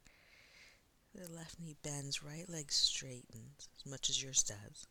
The 1.14 1.32
left 1.32 1.58
knee 1.60 1.76
bends, 1.82 2.22
right 2.22 2.48
leg 2.48 2.70
straightens 2.70 3.68
as 3.76 3.90
much 3.90 4.08
as 4.10 4.22
yours 4.22 4.42
does. 4.42 4.86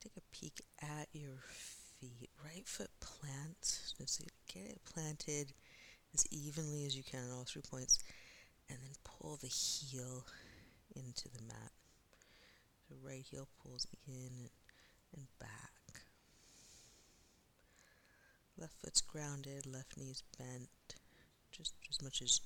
Take 0.00 0.16
a 0.16 0.36
peek 0.36 0.60
at 0.80 1.08
your 1.12 1.38
feet. 1.48 2.30
Right 2.44 2.66
foot 2.66 2.90
plants. 3.00 3.94
Just 3.98 4.22
get 4.52 4.70
it 4.70 4.80
planted 4.84 5.52
as 6.14 6.26
evenly 6.30 6.86
as 6.86 6.96
you 6.96 7.02
can 7.02 7.24
on 7.24 7.38
all 7.38 7.44
three 7.44 7.62
points, 7.68 7.98
and 8.68 8.78
then 8.82 8.92
pull 9.04 9.36
the 9.36 9.48
heel 9.48 10.24
into 10.94 11.28
the 11.28 11.42
mat. 11.42 11.72
The 12.88 12.96
right 13.02 13.24
heel 13.28 13.48
pulls 13.62 13.86
in 14.06 14.48
and 15.14 15.26
back. 15.40 15.75
Left 18.58 18.74
foot's 18.82 19.02
grounded, 19.02 19.66
left 19.66 19.98
knee's 19.98 20.22
bent, 20.38 20.68
just 21.52 21.74
as 21.90 22.00
much 22.02 22.22
as, 22.22 22.40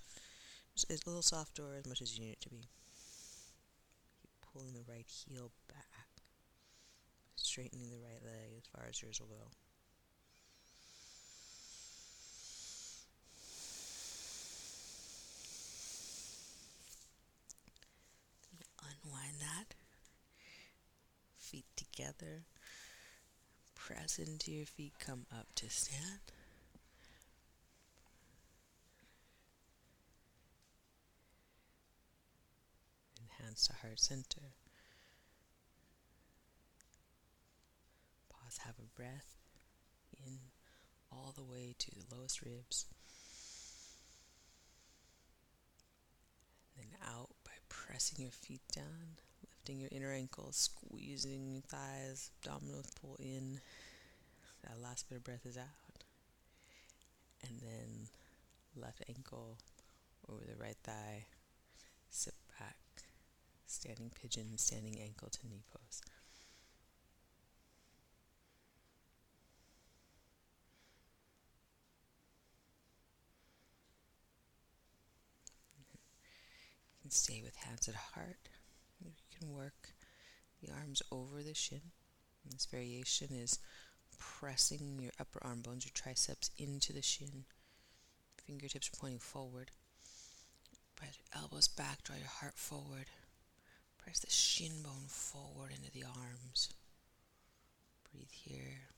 a 0.89 0.95
little 1.09 1.23
softer 1.23 1.77
as 1.79 1.87
much 1.87 2.03
as 2.03 2.19
you 2.19 2.25
need 2.25 2.33
it 2.33 2.41
to 2.41 2.49
be. 2.51 2.69
Keep 4.21 4.31
pulling 4.53 4.73
the 4.73 4.83
right 4.89 5.07
heel 5.07 5.53
back, 5.69 6.09
straightening 7.37 7.91
the 7.91 7.99
right 7.99 8.23
leg 8.25 8.55
as 8.59 8.67
far 8.75 8.87
as 8.89 9.01
yours 9.01 9.21
will 9.21 9.29
go. 9.29 9.51
Unwind 18.83 19.37
that. 19.41 19.75
Feet 21.39 21.67
together 21.77 22.47
press 23.91 24.19
into 24.19 24.53
your 24.53 24.67
feet, 24.67 24.93
come 25.05 25.27
up 25.33 25.47
to 25.57 25.69
stand. 25.69 26.21
And 33.19 33.45
hands 33.45 33.67
to 33.67 33.73
heart 33.75 33.99
center. 33.99 34.55
Pause, 38.29 38.59
have 38.65 38.77
a 38.79 38.97
breath 38.97 39.37
in 40.25 40.39
all 41.11 41.33
the 41.37 41.43
way 41.43 41.75
to 41.79 41.91
the 41.91 42.15
lowest 42.15 42.43
ribs. 42.43 42.87
Then 46.77 46.87
out 47.05 47.31
by 47.45 47.53
pressing 47.69 48.23
your 48.23 48.31
feet 48.31 48.63
down, 48.75 49.17
lifting 49.61 49.81
your 49.81 49.91
inner 49.93 50.13
ankle, 50.13 50.49
squeezing 50.53 51.53
your 51.53 51.63
thighs, 51.63 52.31
abdominals 52.43 52.91
pull 53.01 53.17
in. 53.19 53.61
That 54.65 54.81
last 54.83 55.09
bit 55.09 55.19
of 55.19 55.25
breath 55.25 55.45
is 55.45 55.59
out. 55.59 56.05
And 57.43 57.61
then 57.61 58.09
left 58.77 59.03
ankle 59.09 59.57
over 60.29 60.43
the 60.47 60.63
right 60.63 60.77
thigh, 60.83 61.27
sit 62.09 62.35
back, 62.59 62.77
standing 63.67 64.11
pigeon, 64.21 64.57
standing 64.57 64.99
ankle 65.01 65.29
to 65.29 65.47
knee 65.49 65.63
pose. 65.73 66.01
Stay 77.13 77.43
with 77.45 77.57
hands 77.57 77.89
at 77.89 77.97
heart. 77.97 78.49
You 79.03 79.13
can 79.39 79.53
work 79.53 79.91
the 80.63 80.73
arms 80.73 81.03
over 81.11 81.43
the 81.43 81.55
shin. 81.55 81.81
And 82.45 82.53
this 82.53 82.67
variation 82.67 83.29
is 83.33 83.59
pressing 84.19 84.99
your 85.01 85.13
upper 85.19 85.41
arm 85.45 85.61
bones, 85.63 85.85
your 85.85 85.93
triceps 85.95 86.51
into 86.59 86.93
the 86.93 87.03
shin. 87.03 87.45
Fingertips 88.47 88.91
pointing 88.99 89.19
forward. 89.19 89.71
Press 90.97 91.17
your 91.17 91.43
elbows 91.43 91.69
back, 91.69 92.03
draw 92.05 92.17
your 92.17 92.27
heart 92.27 92.57
forward. 92.57 93.07
Press 93.99 94.21
the 94.21 94.31
shin 94.31 94.83
bone 94.83 95.07
forward 95.09 95.73
into 95.77 95.91
the 95.91 96.05
arms. 96.05 96.71
Breathe 98.13 98.29
here. 98.31 98.89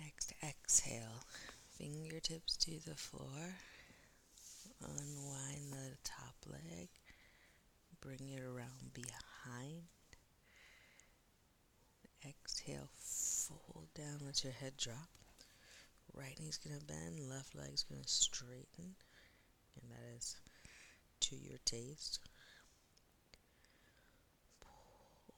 Next, 0.00 0.32
exhale. 0.42 1.24
Fingertips 1.78 2.56
to 2.56 2.72
the 2.84 2.96
floor. 2.96 3.54
Unwind 4.80 5.72
the 5.72 5.96
top 6.02 6.34
leg. 6.46 6.88
Bring 8.00 8.30
it 8.30 8.42
around 8.42 8.92
behind. 8.92 9.84
Exhale, 12.26 12.88
fold 12.96 13.86
down, 13.94 14.18
let 14.26 14.42
your 14.42 14.52
head 14.52 14.72
drop. 14.76 15.08
Right 16.12 16.36
knee's 16.40 16.58
gonna 16.58 16.80
bend, 16.84 17.28
left 17.28 17.54
leg's 17.54 17.84
gonna 17.84 18.02
straighten, 18.06 18.96
and 19.80 19.90
that 19.90 20.16
is 20.16 20.34
to 21.20 21.36
your 21.36 21.58
taste. 21.64 22.18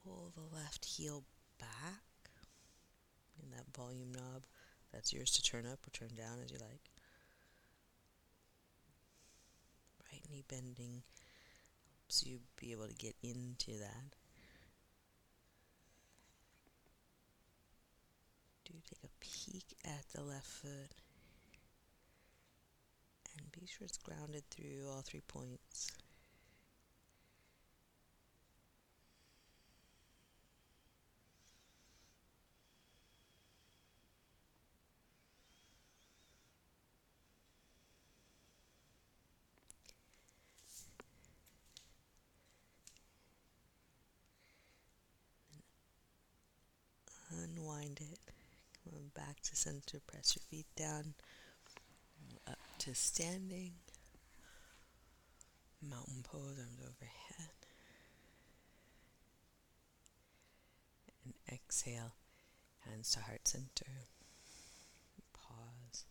Pull 0.03 0.31
the 0.35 0.55
left 0.55 0.85
heel 0.85 1.23
back 1.59 2.31
in 3.43 3.51
that 3.51 3.71
volume 3.75 4.11
knob. 4.11 4.43
That's 4.93 5.13
yours 5.13 5.31
to 5.31 5.41
turn 5.41 5.65
up 5.65 5.79
or 5.85 5.89
turn 5.91 6.15
down 6.17 6.39
as 6.43 6.51
you 6.51 6.57
like. 6.59 6.91
Right 10.11 10.21
knee 10.29 10.43
bending 10.47 11.03
helps 12.01 12.25
you 12.25 12.39
be 12.59 12.71
able 12.71 12.87
to 12.87 12.93
get 12.95 13.15
into 13.23 13.71
that. 13.79 14.15
Do 18.65 18.73
take 18.89 19.03
a 19.03 19.07
peek 19.19 19.77
at 19.85 20.03
the 20.13 20.23
left 20.23 20.45
foot 20.45 20.91
and 23.37 23.51
be 23.51 23.65
sure 23.65 23.85
it's 23.85 23.97
grounded 23.97 24.43
through 24.49 24.89
all 24.89 25.01
three 25.01 25.21
points. 25.27 25.91
Unwind 47.31 48.01
it. 48.01 48.19
Come 48.83 48.93
on 48.95 49.11
back 49.15 49.40
to 49.51 49.55
center. 49.55 49.99
Press 50.07 50.35
your 50.35 50.43
feet 50.49 50.67
down. 50.75 51.13
Up 52.47 52.57
to 52.79 52.95
standing. 52.95 53.73
Mountain 55.87 56.23
pose, 56.23 56.57
arms 56.59 56.79
overhead. 56.81 57.55
And 61.25 61.33
exhale, 61.51 62.13
hands 62.87 63.11
to 63.11 63.19
heart 63.19 63.47
center. 63.47 64.07
Pause. 65.33 66.05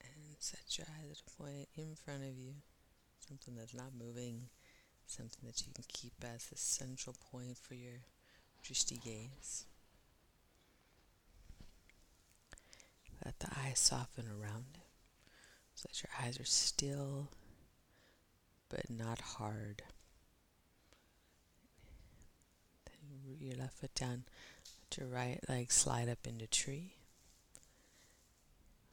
And 0.00 0.36
set 0.38 0.78
your 0.78 0.86
eyes 1.00 1.10
at 1.12 1.32
a 1.32 1.42
point 1.42 1.68
in 1.76 1.94
front 1.94 2.22
of 2.22 2.38
you. 2.38 2.54
Something 3.20 3.54
that's 3.56 3.74
not 3.74 3.92
moving 3.98 4.48
something 5.06 5.40
that 5.44 5.60
you 5.66 5.72
can 5.74 5.84
keep 5.88 6.12
as 6.22 6.46
the 6.46 6.56
central 6.56 7.14
point 7.30 7.58
for 7.58 7.74
your 7.74 8.00
drishti 8.64 9.02
gaze. 9.02 9.64
Let 13.24 13.38
the 13.38 13.48
eyes 13.58 13.78
soften 13.78 14.26
around 14.28 14.66
it 14.74 14.80
so 15.74 15.88
that 15.88 16.02
your 16.02 16.10
eyes 16.20 16.38
are 16.38 16.44
still 16.44 17.28
but 18.68 18.90
not 18.90 19.20
hard. 19.20 19.82
Then 22.86 23.36
your 23.38 23.56
left 23.56 23.78
foot 23.78 23.94
down, 23.94 24.24
let 24.90 24.98
your 24.98 25.08
right 25.08 25.40
leg 25.48 25.72
slide 25.72 26.08
up 26.08 26.26
into 26.26 26.46
tree. 26.46 26.94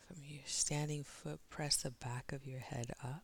From 0.07 0.17
your 0.23 0.41
standing 0.45 1.03
foot, 1.03 1.39
press 1.49 1.77
the 1.77 1.91
back 1.91 2.31
of 2.31 2.45
your 2.45 2.59
head 2.59 2.93
up. 3.03 3.23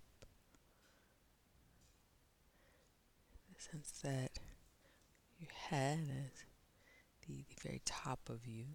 sense 3.71 3.91
that 4.03 4.31
your 5.39 5.51
head 5.51 5.99
is 6.09 6.45
the, 7.27 7.43
the 7.49 7.61
very 7.61 7.81
top 7.85 8.29
of 8.29 8.45
you 8.45 8.65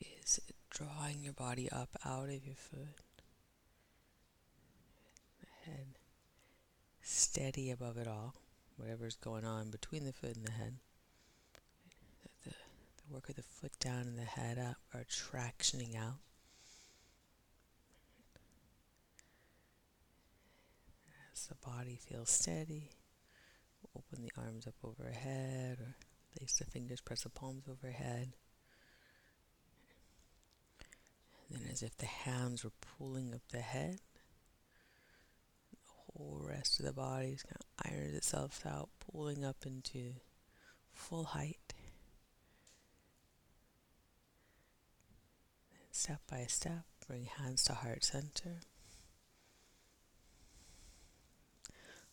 is 0.00 0.40
drawing 0.70 1.22
your 1.22 1.32
body 1.32 1.68
up 1.70 1.90
out 2.04 2.28
of 2.28 2.46
your 2.46 2.56
foot. 2.56 3.02
Head 5.64 5.86
steady 7.02 7.70
above 7.70 7.96
it 7.98 8.06
all, 8.06 8.34
whatever's 8.76 9.16
going 9.16 9.44
on 9.44 9.70
between 9.70 10.04
the 10.04 10.12
foot 10.12 10.36
and 10.36 10.46
the 10.46 10.52
head. 10.52 10.74
The, 12.44 12.50
the 12.50 13.14
work 13.14 13.28
of 13.28 13.36
the 13.36 13.42
foot 13.42 13.78
down 13.80 14.02
and 14.02 14.18
the 14.18 14.22
head 14.22 14.58
up 14.58 14.76
are 14.94 15.04
tractioning 15.04 15.96
out. 15.96 16.18
As 21.32 21.46
the 21.46 21.54
body 21.54 21.98
feels 22.00 22.30
steady, 22.30 22.90
Open 23.96 24.22
the 24.22 24.32
arms 24.40 24.66
up 24.66 24.74
overhead 24.84 25.78
or 25.80 25.96
place 26.36 26.58
the 26.58 26.64
fingers, 26.64 27.00
press 27.00 27.22
the 27.22 27.30
palms 27.30 27.64
overhead. 27.68 28.32
And 31.32 31.37
then, 31.50 31.62
as 31.70 31.82
if 31.82 31.96
the 31.96 32.06
hands 32.06 32.64
were 32.64 32.72
pulling 32.98 33.34
up 33.34 33.40
the 33.50 33.60
head, 33.60 34.00
the 35.70 35.78
whole 35.86 36.42
rest 36.46 36.78
of 36.78 36.86
the 36.86 36.92
body 36.92 37.28
is 37.28 37.42
kind 37.42 37.56
of 37.60 37.90
irons 37.90 38.14
itself 38.14 38.64
out, 38.66 38.90
pulling 39.10 39.44
up 39.44 39.64
into 39.64 40.14
full 40.92 41.24
height. 41.24 41.74
Step 45.90 46.20
by 46.30 46.44
step, 46.46 46.84
bring 47.06 47.24
hands 47.24 47.64
to 47.64 47.72
heart 47.72 48.04
center. 48.04 48.60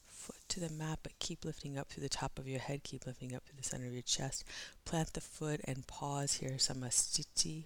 Foot 0.08 0.38
to 0.48 0.60
the 0.60 0.70
mat, 0.70 1.00
but 1.04 1.20
keep 1.20 1.46
lifting 1.46 1.78
up 1.78 1.90
through 1.90 2.02
the 2.02 2.10
top 2.10 2.40
of 2.40 2.48
your 2.48 2.60
head, 2.60 2.84
keep 2.84 3.06
lifting 3.06 3.36
up 3.36 3.44
through 3.46 3.58
the 3.58 3.64
center 3.64 3.86
of 3.86 3.94
your 3.94 4.02
chest. 4.02 4.44
Plant 4.86 5.14
the 5.14 5.22
foot 5.22 5.62
and 5.66 5.86
pause 5.86 6.36
here, 6.36 6.58
samastiti. 6.58 7.66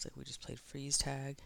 It's 0.00 0.06
like 0.06 0.16
we 0.16 0.24
just 0.24 0.40
played 0.40 0.58
freeze 0.58 0.96
tag. 0.96 1.40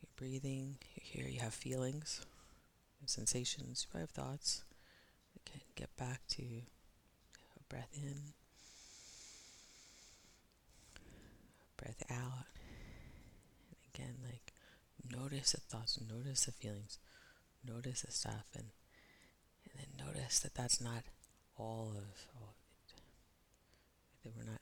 You're 0.00 0.10
breathing, 0.14 0.76
you're 0.94 1.24
here, 1.24 1.28
you 1.28 1.40
have 1.40 1.52
feelings, 1.52 2.20
you 2.22 3.02
have 3.02 3.10
sensations, 3.10 3.84
you 3.92 3.98
have 3.98 4.10
thoughts. 4.10 4.62
Okay, 5.40 5.62
get 5.74 5.96
back 5.96 6.20
to 6.28 6.42
a 6.42 7.62
breath 7.68 7.90
in, 7.96 8.14
breath 11.76 12.04
out. 12.12 12.46
And 13.70 13.78
again, 13.92 14.14
like 14.24 14.52
notice 15.10 15.50
the 15.52 15.60
thoughts, 15.60 15.98
notice 16.08 16.44
the 16.44 16.52
feelings 16.52 17.00
notice 17.66 18.02
the 18.02 18.12
stuff 18.12 18.46
and 18.54 18.66
and 19.64 19.74
then 19.76 20.06
notice 20.06 20.38
that 20.40 20.54
that's 20.54 20.80
not 20.80 21.02
all 21.56 21.92
of, 21.96 22.26
all 22.36 22.48
of 22.48 22.56
it. 22.86 22.94
That 24.22 24.32
we're 24.36 24.50
not 24.50 24.60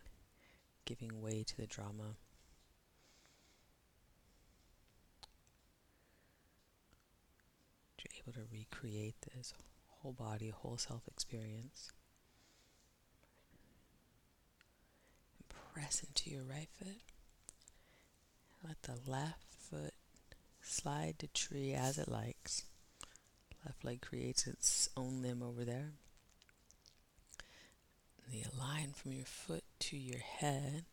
giving 0.86 1.20
way 1.20 1.44
to 1.46 1.56
the 1.56 1.66
drama. 1.66 2.16
You're 7.98 8.22
able 8.22 8.32
to 8.32 8.48
recreate 8.50 9.16
this 9.36 9.52
whole 9.88 10.12
body, 10.12 10.48
whole 10.48 10.78
self 10.78 11.02
experience. 11.08 11.92
press 15.76 16.02
into 16.08 16.30
your 16.30 16.42
right 16.42 16.68
foot. 16.78 17.02
Let 18.66 18.80
the 18.82 19.10
left 19.10 19.52
foot 19.52 19.92
slide 20.62 21.18
to 21.18 21.26
tree 21.26 21.74
as 21.74 21.98
it 21.98 22.08
likes. 22.08 22.64
Left 23.62 23.84
leg 23.84 24.00
creates 24.00 24.46
its 24.46 24.88
own 24.96 25.20
limb 25.20 25.42
over 25.42 25.66
there. 25.66 25.92
The 28.30 28.42
align 28.54 28.92
from 28.92 29.12
your 29.12 29.24
foot 29.24 29.62
to 29.80 29.96
your 29.96 30.18
head. 30.18 30.84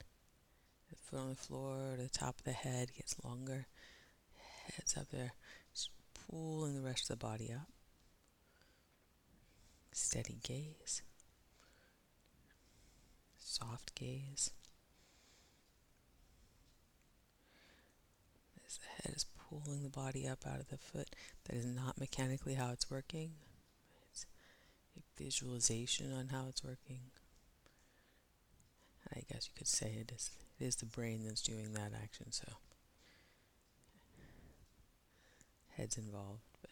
The 0.90 0.96
foot 0.96 1.20
on 1.20 1.30
the 1.30 1.36
floor, 1.36 1.96
to 1.98 2.04
the 2.04 2.10
top 2.10 2.40
of 2.40 2.44
the 2.44 2.52
head 2.52 2.94
gets 2.96 3.16
longer. 3.24 3.68
Head's 4.76 4.96
up 4.98 5.10
there. 5.12 5.34
Just 5.74 5.90
pulling 6.30 6.76
the 6.76 6.82
rest 6.88 7.10
of 7.10 7.20
the 7.20 7.26
body 7.26 7.52
up. 7.54 7.68
Steady 9.92 10.38
gaze. 10.44 11.02
Soft 13.38 13.96
gaze. 13.96 14.52
As 18.66 18.78
the 18.78 19.04
head 19.04 19.16
is 19.16 19.26
pulling 19.50 19.84
the 19.84 19.90
body 19.90 20.28
up 20.28 20.46
out 20.48 20.60
of 20.60 20.70
the 20.70 20.78
foot, 20.78 21.10
that 21.46 21.56
is 21.56 21.66
not 21.66 22.00
mechanically 22.00 22.54
how 22.56 22.72
it's 22.72 22.90
working. 22.90 23.32
It's 24.12 24.26
a 24.98 25.22
visualization 25.22 26.14
on 26.14 26.30
how 26.30 26.46
it's 26.50 26.64
working. 26.64 27.02
I 29.16 29.22
guess 29.32 29.48
you 29.48 29.54
could 29.58 29.68
say 29.68 29.98
it 30.00 30.12
is 30.16 30.32
it 30.60 30.66
is 30.66 30.76
the 30.78 30.86
brain 30.86 31.24
that's 31.26 31.42
doing 31.42 31.74
that 31.74 31.92
action, 32.02 32.32
so 32.32 32.48
head's 35.78 35.98
involved, 35.98 36.42
but 36.62 36.72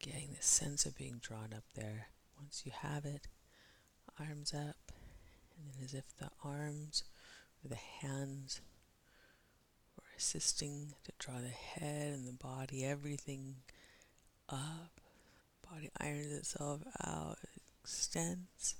getting 0.00 0.30
this 0.34 0.46
sense 0.46 0.86
of 0.86 0.96
being 0.96 1.18
drawn 1.20 1.52
up 1.54 1.64
there. 1.74 2.08
Once 2.38 2.62
you 2.64 2.72
have 2.72 3.04
it, 3.04 3.28
arms 4.20 4.52
up, 4.54 4.76
and 5.56 5.72
then 5.74 5.84
as 5.84 5.94
if 5.94 6.16
the 6.18 6.30
arms 6.44 7.02
or 7.64 7.68
the 7.68 7.76
hands 8.06 8.60
were 9.96 10.04
assisting 10.16 10.94
to 11.04 11.12
draw 11.18 11.40
the 11.40 11.48
head 11.48 12.12
and 12.12 12.26
the 12.26 12.32
body, 12.32 12.84
everything 12.84 13.56
up. 14.48 15.00
Body 15.68 15.90
irons 16.00 16.32
itself 16.32 16.82
out, 17.04 17.38
extends, 17.82 18.76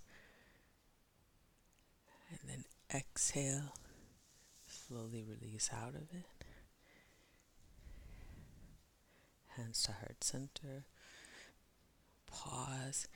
and 2.30 2.38
then 2.48 2.64
exhale, 2.94 3.74
slowly 4.66 5.22
release 5.22 5.70
out 5.72 5.94
of 5.94 6.02
it. 6.12 6.26
Hands 9.56 9.82
to 9.84 9.92
heart 9.92 10.22
center. 10.22 10.84
Pause, 12.30 13.08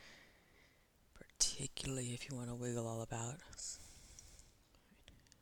particularly 1.14 2.14
if 2.14 2.28
you 2.30 2.36
want 2.36 2.48
to 2.48 2.54
wiggle 2.54 2.86
all 2.86 3.02
about. 3.02 3.36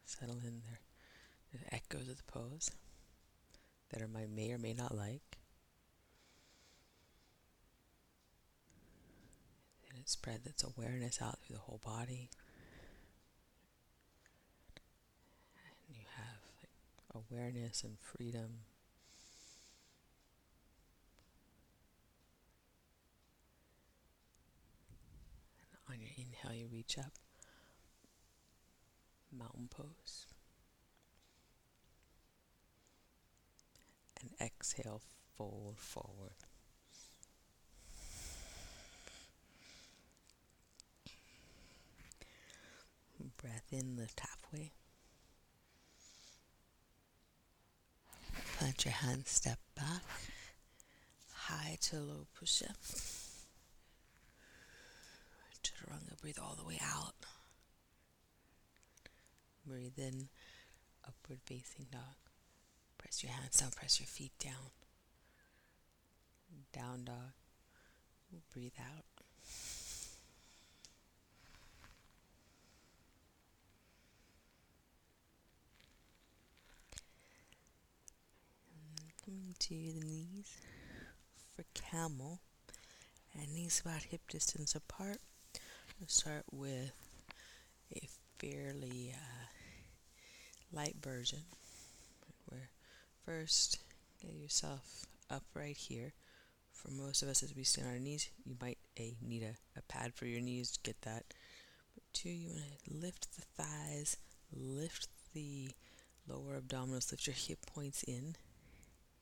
Settle 0.05 0.39
in 0.45 0.63
there. 0.67 0.81
The 1.53 1.75
echoes 1.75 2.09
of 2.09 2.17
the 2.17 2.23
pose 2.25 2.71
that 3.91 4.03
are 4.03 4.09
my 4.09 4.27
may 4.27 4.53
or 4.53 4.59
may 4.59 4.75
not 4.75 4.95
like. 4.97 5.39
And 9.95 10.07
spread 10.07 10.41
its 10.45 10.65
awareness 10.65 11.21
out 11.23 11.39
through 11.41 11.57
the 11.57 11.63
whole 11.63 11.81
body. 11.85 12.29
And 15.57 15.97
you 15.97 16.05
have 16.17 16.41
like, 16.61 16.71
awareness 17.15 17.83
and 17.85 17.99
freedom. 18.01 18.61
And 25.61 25.95
on 25.95 26.01
your 26.01 26.11
inhale, 26.17 26.55
you 26.55 26.69
reach 26.73 26.99
up. 26.99 27.13
Mountain 29.37 29.69
pose. 29.71 30.27
And 34.21 34.31
exhale, 34.41 35.01
fold 35.37 35.79
forward. 35.79 36.33
Breath 43.41 43.67
in, 43.71 43.97
lift 43.97 44.21
halfway. 44.21 44.73
Plant 48.59 48.85
your 48.85 48.95
hands, 48.95 49.31
step 49.31 49.59
back. 49.77 50.03
High 51.33 51.79
to 51.83 51.97
low 51.97 52.27
push 52.39 52.63
up. 52.63 52.77
Chaturanga, 55.63 56.21
breathe 56.21 56.39
all 56.43 56.57
the 56.57 56.65
way 56.65 56.79
out. 56.83 57.15
Breathe 59.67 59.99
in, 59.99 60.29
upward 61.07 61.41
facing 61.45 61.87
dog. 61.91 62.17
Press 62.99 63.23
your 63.23 63.33
hands 63.33 63.57
down, 63.57 63.71
press 63.71 64.01
your 64.01 64.07
feet 64.07 64.33
down. 64.39 64.73
Down 66.73 67.05
dog. 67.05 67.33
Breathe 68.53 68.73
out. 68.81 69.05
coming 79.29 79.48
to 79.59 79.75
the 79.75 80.05
knees 80.05 80.57
for 81.55 81.65
camel 81.75 82.41
and 83.35 83.53
knees 83.53 83.83
about 83.85 84.05
hip 84.05 84.21
distance 84.29 84.75
apart. 84.75 85.19
We'll 85.99 86.09
start 86.09 86.45
with 86.53 86.93
a 87.95 88.09
fairly 88.39 89.15
uh, 89.15 89.47
light 90.73 90.97
version 91.03 91.41
where 92.47 92.71
first 93.25 93.79
get 94.23 94.33
yourself 94.33 95.05
upright 95.31 95.77
here. 95.77 96.13
For 96.73 96.91
most 96.93 97.23
of 97.23 97.29
us, 97.29 97.43
as 97.43 97.57
we 97.57 97.65
stand 97.65 97.89
on 97.89 97.95
our 97.95 97.99
knees, 97.99 98.31
you 98.45 98.57
might 98.61 98.79
a, 98.99 99.17
need 99.21 99.43
a, 99.43 99.57
a 99.77 99.83
pad 99.83 100.15
for 100.15 100.27
your 100.27 100.41
knees 100.41 100.71
to 100.73 100.81
get 100.85 101.03
that. 101.03 101.25
But 101.95 102.05
two, 102.13 102.31
you 102.31 102.51
want 102.51 102.63
to 102.85 102.97
lift 102.97 103.37
the 103.37 103.43
thighs, 103.61 104.17
lift 104.53 105.09
the 105.35 105.71
lower 106.29 106.61
abdominals, 106.61 107.11
lift 107.11 107.27
your 107.27 107.35
hip 107.35 107.59
points 107.67 108.05
in, 108.05 108.37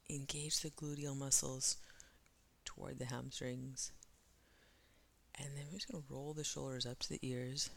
engage 0.08 0.60
the 0.60 0.70
gluteal 0.70 1.16
muscles 1.16 1.76
toward 2.64 2.98
the 2.98 3.06
hamstrings. 3.06 3.92
And 5.38 5.48
then 5.56 5.64
we're 5.70 5.78
just 5.78 5.90
going 5.90 6.02
to 6.02 6.14
roll 6.14 6.32
the 6.32 6.44
shoulders 6.44 6.86
up 6.86 6.98
to 7.00 7.08
the 7.08 7.18
ears, 7.22 7.70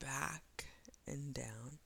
back 0.00 0.66
and 1.06 1.34
down. 1.34 1.78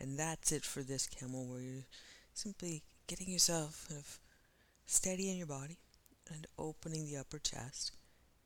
And 0.00 0.18
that's 0.18 0.52
it 0.52 0.64
for 0.64 0.82
this 0.82 1.06
camel, 1.06 1.46
where 1.46 1.60
you're 1.60 1.86
simply 2.34 2.82
getting 3.06 3.28
yourself 3.28 3.86
kind 3.88 4.00
of 4.00 4.18
steady 4.86 5.30
in 5.30 5.36
your 5.36 5.46
body 5.46 5.78
and 6.32 6.46
opening 6.58 7.06
the 7.06 7.16
upper 7.16 7.38
chest. 7.38 7.92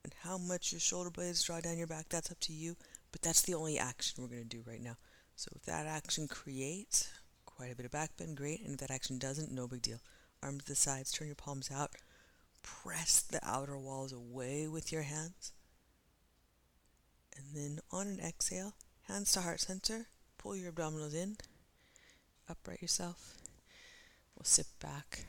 And 0.04 0.14
how 0.22 0.36
much 0.36 0.72
your 0.72 0.80
shoulder 0.80 1.10
blades 1.10 1.42
draw 1.42 1.60
down 1.60 1.78
your 1.78 1.86
back, 1.86 2.08
that's 2.08 2.30
up 2.30 2.40
to 2.40 2.52
you, 2.52 2.76
but 3.12 3.22
that's 3.22 3.42
the 3.42 3.54
only 3.54 3.78
action 3.78 4.22
we're 4.22 4.30
going 4.30 4.48
to 4.48 4.56
do 4.56 4.64
right 4.66 4.82
now. 4.82 4.96
So 5.36 5.50
if 5.54 5.62
that 5.66 5.86
action 5.86 6.26
creates 6.28 7.08
quite 7.46 7.72
a 7.72 7.76
bit 7.76 7.86
of 7.86 7.92
back 7.92 8.16
bend, 8.16 8.36
great. 8.36 8.62
And 8.62 8.74
if 8.74 8.80
that 8.80 8.90
action 8.90 9.18
doesn't, 9.18 9.52
no 9.52 9.68
big 9.68 9.82
deal. 9.82 10.00
Arms 10.42 10.64
to 10.64 10.72
the 10.72 10.76
sides, 10.76 11.12
turn 11.12 11.28
your 11.28 11.36
palms 11.36 11.70
out, 11.70 11.92
press 12.62 13.20
the 13.22 13.40
outer 13.42 13.78
walls 13.78 14.12
away 14.12 14.66
with 14.66 14.92
your 14.92 15.02
hands. 15.02 15.52
And 17.36 17.46
then 17.54 17.80
on 17.90 18.06
an 18.08 18.20
exhale, 18.20 18.74
hands 19.02 19.32
to 19.32 19.40
heart 19.40 19.60
center, 19.60 20.06
pull 20.38 20.56
your 20.56 20.72
abdominals 20.72 21.14
in, 21.14 21.36
upright 22.48 22.82
yourself. 22.82 23.38
We'll 24.36 24.44
sit 24.44 24.66
back 24.80 25.26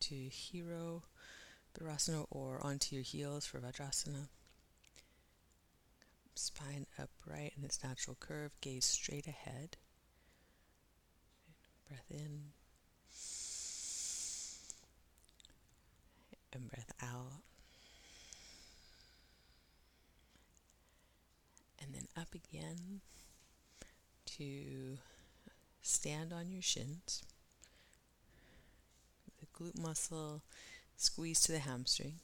to 0.00 0.14
Hero 0.14 1.02
Virasana 1.78 2.26
or 2.30 2.64
onto 2.64 2.94
your 2.94 3.04
heels 3.04 3.46
for 3.46 3.58
Vajrasana. 3.58 4.28
Spine 6.34 6.86
upright 6.98 7.54
in 7.58 7.64
its 7.64 7.82
natural 7.82 8.16
curve, 8.18 8.52
gaze 8.60 8.84
straight 8.84 9.26
ahead. 9.26 9.76
Breath 11.88 12.10
in. 12.10 12.52
And 16.54 16.68
breath 16.70 16.92
out. 17.02 17.42
And 21.80 21.94
then 21.94 22.06
up 22.16 22.34
again 22.34 23.00
to 24.38 24.98
stand 25.82 26.32
on 26.32 26.50
your 26.50 26.62
shins. 26.62 27.22
The 29.40 29.46
glute 29.46 29.78
muscle 29.78 30.42
squeeze 30.96 31.40
to 31.42 31.52
the 31.52 31.58
hamstring. 31.60 32.14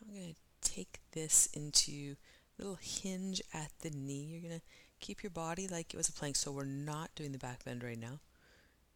I'm 0.00 0.14
going 0.14 0.34
to 0.34 0.70
take 0.70 1.00
this 1.12 1.48
into 1.54 2.16
a 2.58 2.62
little 2.62 2.78
hinge 2.80 3.42
at 3.52 3.72
the 3.80 3.90
knee. 3.90 4.28
You're 4.30 4.48
going 4.48 4.60
to 4.60 4.66
keep 5.00 5.22
your 5.22 5.30
body 5.30 5.66
like 5.66 5.92
it 5.92 5.96
was 5.96 6.08
a 6.08 6.12
plank, 6.12 6.36
so 6.36 6.52
we're 6.52 6.64
not 6.64 7.14
doing 7.14 7.32
the 7.32 7.38
back 7.38 7.64
bend 7.64 7.82
right 7.82 7.98
now. 7.98 8.20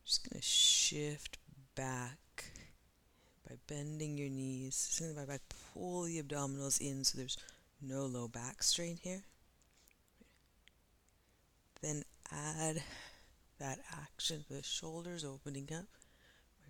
Just 0.05 0.29
going 0.29 0.41
to 0.41 0.47
shift 0.47 1.39
back 1.75 2.19
by 3.51 3.57
bending 3.67 4.17
your 4.17 4.29
knees, 4.29 4.77
sitting 4.77 5.17
by 5.17 5.39
pull 5.75 6.05
the 6.05 6.23
abdominals 6.23 6.81
in 6.81 7.03
so 7.03 7.19
there's 7.19 7.37
no 7.83 8.07
low 8.07 8.29
back 8.29 8.63
strain 8.63 8.97
here. 9.03 9.25
Then 11.83 12.05
add 12.31 12.83
that 13.59 13.81
action, 14.01 14.45
the 14.49 14.63
shoulders 14.63 15.25
opening 15.25 15.69
up. 15.77 15.87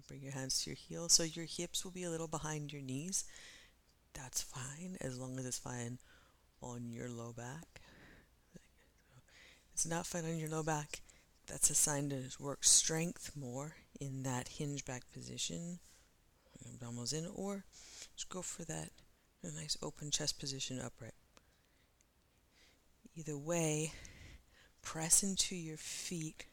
Bring 0.08 0.22
your 0.22 0.32
hands 0.32 0.62
to 0.62 0.70
your 0.70 0.76
heels 0.76 1.12
so 1.12 1.22
your 1.22 1.44
hips 1.44 1.84
will 1.84 1.92
be 1.92 2.04
a 2.04 2.10
little 2.10 2.26
behind 2.26 2.72
your 2.72 2.82
knees. 2.82 3.24
That's 4.14 4.42
fine 4.42 4.96
as 5.00 5.18
long 5.18 5.38
as 5.38 5.46
it's 5.46 5.58
fine 5.58 5.98
on 6.62 6.90
your 6.90 7.08
low 7.08 7.32
back. 7.32 7.82
It's 9.74 9.86
not 9.86 10.06
fine 10.06 10.24
on 10.24 10.38
your 10.38 10.48
low 10.48 10.62
back. 10.62 11.02
That's 11.46 11.70
a 11.70 11.74
sign 11.74 12.08
to 12.10 12.22
work 12.40 12.64
strength 12.64 13.32
more 13.36 13.76
in 14.00 14.22
that 14.22 14.48
hinge 14.48 14.84
back 14.84 15.02
position. 15.12 15.78
Abdominals 16.80 17.12
in, 17.12 17.26
or 17.34 17.64
just 18.16 18.28
go 18.28 18.42
for 18.42 18.64
that 18.64 18.90
nice 19.42 19.76
open 19.82 20.10
chest 20.10 20.38
position 20.38 20.80
upright. 20.80 21.14
Either 23.16 23.36
way, 23.36 23.92
press 24.82 25.22
into 25.22 25.56
your 25.56 25.76
feet, 25.76 26.46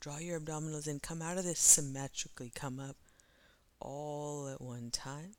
draw 0.00 0.18
your 0.18 0.40
abdominals 0.40 0.88
in, 0.88 1.00
come 1.00 1.22
out 1.22 1.38
of 1.38 1.44
this 1.44 1.58
symmetrically, 1.58 2.50
come 2.54 2.78
up 2.78 2.96
all 3.80 4.48
at 4.48 4.60
one 4.60 4.90
time. 4.90 5.32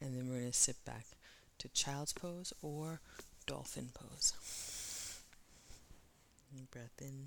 And 0.00 0.16
then 0.16 0.28
we're 0.28 0.40
going 0.40 0.50
to 0.50 0.58
sit 0.58 0.84
back 0.84 1.06
to 1.58 1.68
child's 1.68 2.12
pose 2.12 2.52
or 2.62 3.00
dolphin 3.46 3.90
pose. 3.94 4.32
breath 6.70 7.00
in. 7.00 7.26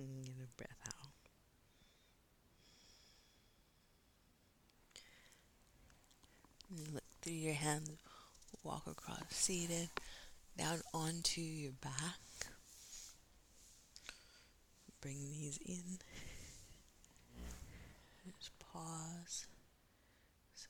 And 0.00 0.36
a 0.42 0.48
breath 0.56 0.80
out. 0.88 0.94
Look 6.94 7.02
through 7.20 7.34
your 7.34 7.52
hands, 7.54 7.90
walk 8.62 8.86
across 8.86 9.20
seated, 9.28 9.90
down 10.56 10.80
onto 10.94 11.42
your 11.42 11.72
back. 11.82 12.20
Bring 15.02 15.18
these 15.18 15.58
in. 15.66 15.98
Just 18.38 18.58
pause. 18.58 19.46
So, 20.54 20.68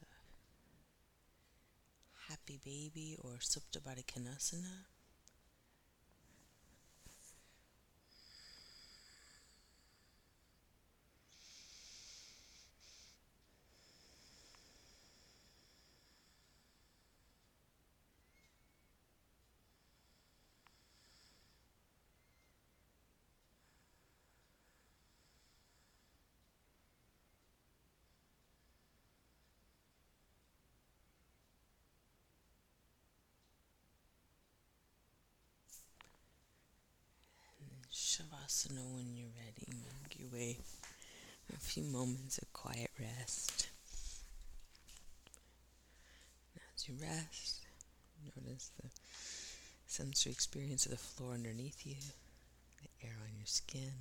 happy 2.28 2.58
baby 2.64 3.16
or 3.22 3.38
Supta 3.38 3.78
Baddha 3.80 4.04
Konasana. 4.04 4.86
Shavasana 38.40 38.94
when 38.94 39.16
you're 39.16 39.28
ready. 39.44 39.66
Make 39.68 40.18
your 40.18 40.28
way 40.28 40.58
a 41.52 41.58
few 41.58 41.84
moments 41.84 42.38
of 42.38 42.52
quiet 42.52 42.90
rest. 42.98 43.68
As 46.76 46.88
you 46.88 46.94
rest, 47.00 47.60
notice 48.24 48.70
the 48.80 48.88
sensory 49.86 50.32
experience 50.32 50.86
of 50.86 50.92
the 50.92 50.98
floor 50.98 51.34
underneath 51.34 51.84
you, 51.84 51.96
the 52.80 53.06
air 53.06 53.16
on 53.22 53.36
your 53.36 53.46
skin. 53.46 53.92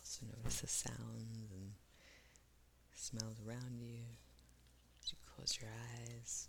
Also 0.00 0.26
notice 0.36 0.60
the 0.60 0.66
sounds 0.66 1.50
and 1.52 1.72
smells 2.94 3.36
around 3.46 3.80
you 3.80 4.00
as 5.02 5.12
you 5.12 5.18
close 5.34 5.58
your 5.60 5.70
eyes. 5.70 6.48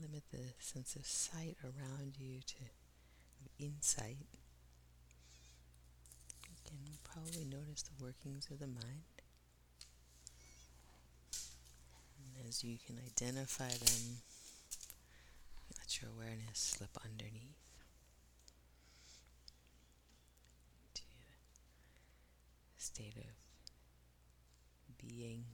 Limit 0.00 0.22
the 0.30 0.52
sense 0.58 0.96
of 0.96 1.06
sight 1.06 1.56
around 1.64 2.16
you 2.18 2.40
to 2.46 2.56
insight. 3.58 4.26
You 6.48 6.56
can 6.64 6.78
probably 7.04 7.44
notice 7.44 7.82
the 7.82 8.04
workings 8.04 8.48
of 8.50 8.58
the 8.58 8.66
mind. 8.66 9.04
And 12.36 12.48
as 12.48 12.62
you 12.62 12.78
can 12.86 12.98
identify 13.04 13.68
them, 13.68 14.22
let 15.76 16.00
your 16.00 16.10
awareness 16.10 16.58
slip 16.58 16.96
underneath. 17.04 17.56
A 22.76 22.80
state 22.80 23.16
of 23.16 23.34
being. 24.98 25.44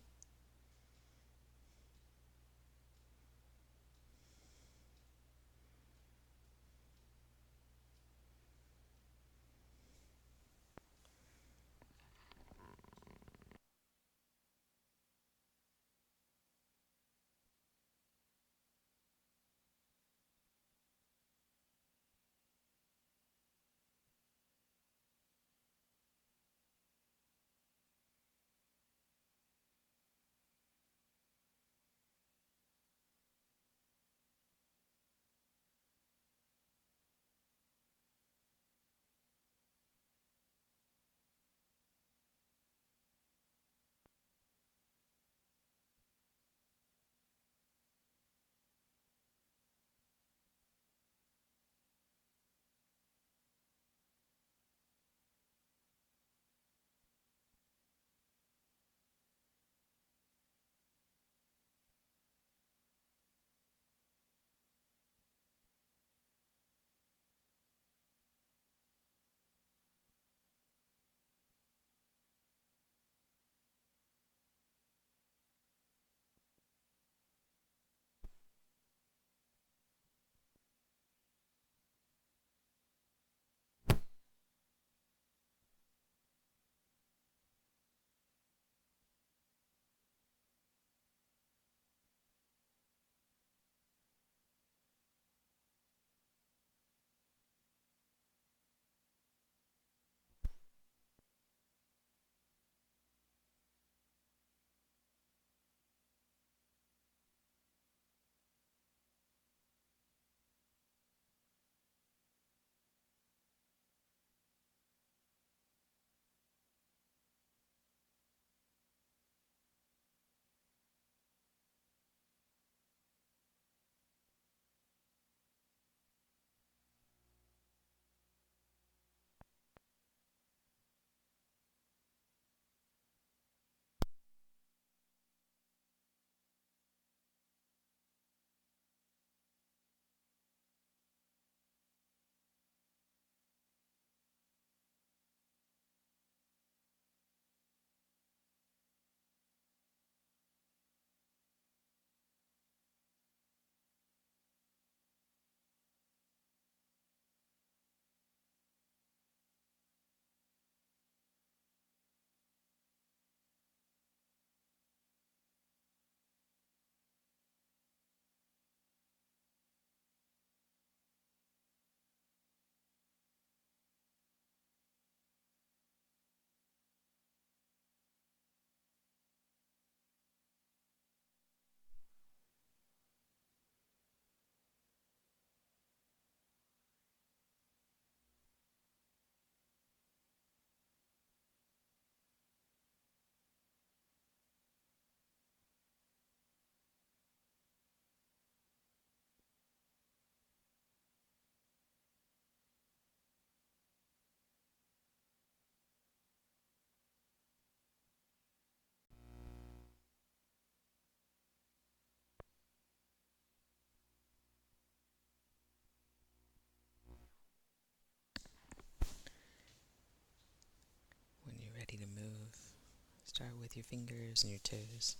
Start 223.35 223.51
with 223.61 223.76
your 223.76 223.82
fingers 223.82 224.45
and 224.45 224.53
your 224.53 224.61
toes. 224.61 225.16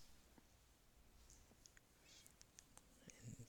And 3.27 3.47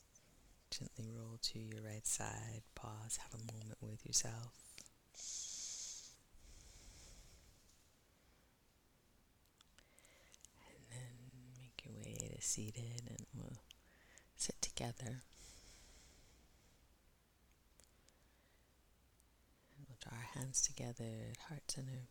gently 0.71 1.11
roll 1.15 1.37
to 1.39 1.59
your 1.59 1.83
right 1.83 2.07
side. 2.07 2.63
Pause, 2.73 3.19
have 3.21 3.35
a 3.35 3.53
moment 3.53 3.77
with 3.79 4.03
yourself. 4.03 4.53
And 10.67 10.81
then 10.89 11.13
make 11.59 11.83
your 11.85 11.93
way 11.93 12.35
to 12.35 12.41
seated 12.41 13.03
and 13.07 13.27
we'll 13.35 13.59
sit 14.35 14.59
together. 14.63 15.21
And 19.77 19.85
we'll 19.87 19.97
draw 20.01 20.17
our 20.17 20.41
hands 20.41 20.59
together 20.59 21.29
at 21.33 21.37
heart 21.49 21.69
center. 21.69 22.07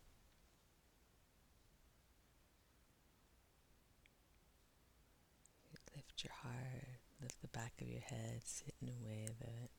Lift 6.15 6.25
your 6.25 6.51
heart, 6.53 7.01
lift 7.21 7.43
the 7.43 7.49
back 7.49 7.73
of 7.81 7.89
your 7.89 8.01
head, 8.01 8.41
sit 8.45 8.73
in 8.81 8.89
a 8.89 9.05
way 9.05 9.27
that 9.41 9.71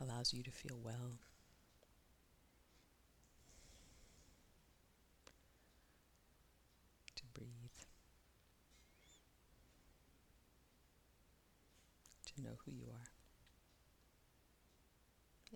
allows 0.00 0.32
you 0.32 0.44
to 0.44 0.52
feel 0.52 0.78
well. 0.80 1.18
To 7.16 7.22
breathe. 7.34 7.48
To 12.26 12.42
know 12.42 12.58
who 12.64 12.70
you 12.70 12.86
are. 12.92 13.08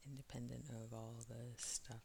Independent 0.05 0.71
of 0.71 0.93
all 0.93 1.14
the 1.29 1.55
stuff 1.57 2.01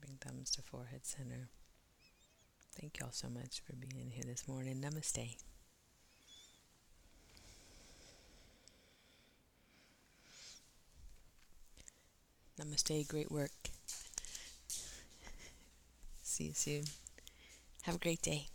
Bring 0.00 0.07
thumbs 0.20 0.50
to 0.50 0.62
forehead 0.62 1.06
center. 1.06 1.48
Thank 2.80 2.98
you 2.98 3.06
all 3.06 3.12
so 3.12 3.28
much 3.28 3.60
for 3.66 3.74
being 3.74 4.10
here 4.10 4.24
this 4.24 4.46
morning. 4.46 4.80
Namaste. 4.80 5.36
Namaste. 12.60 13.08
Great 13.08 13.30
work. 13.30 13.50
See 16.22 16.44
you 16.44 16.52
soon. 16.54 16.84
Have 17.82 17.96
a 17.96 17.98
great 17.98 18.22
day. 18.22 18.46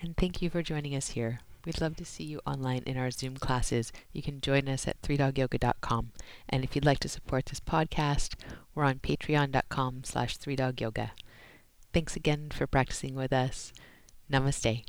And 0.00 0.16
thank 0.16 0.40
you 0.42 0.50
for 0.50 0.62
joining 0.62 0.94
us 0.94 1.10
here. 1.10 1.40
We'd 1.64 1.80
love 1.80 1.96
to 1.96 2.04
see 2.04 2.24
you 2.24 2.40
online 2.46 2.82
in 2.86 2.96
our 2.96 3.10
Zoom 3.10 3.36
classes. 3.36 3.92
You 4.12 4.22
can 4.22 4.40
join 4.40 4.68
us 4.68 4.88
at 4.88 5.00
3dogyoga.com. 5.02 6.12
And 6.48 6.64
if 6.64 6.74
you'd 6.74 6.84
like 6.84 7.00
to 7.00 7.08
support 7.08 7.46
this 7.46 7.60
podcast, 7.60 8.34
we're 8.78 8.84
on 8.84 9.00
patreon.com 9.00 10.04
slash 10.04 10.38
3dogyoga. 10.38 11.10
Thanks 11.92 12.14
again 12.14 12.50
for 12.52 12.68
practicing 12.68 13.16
with 13.16 13.32
us. 13.32 13.72
Namaste. 14.32 14.84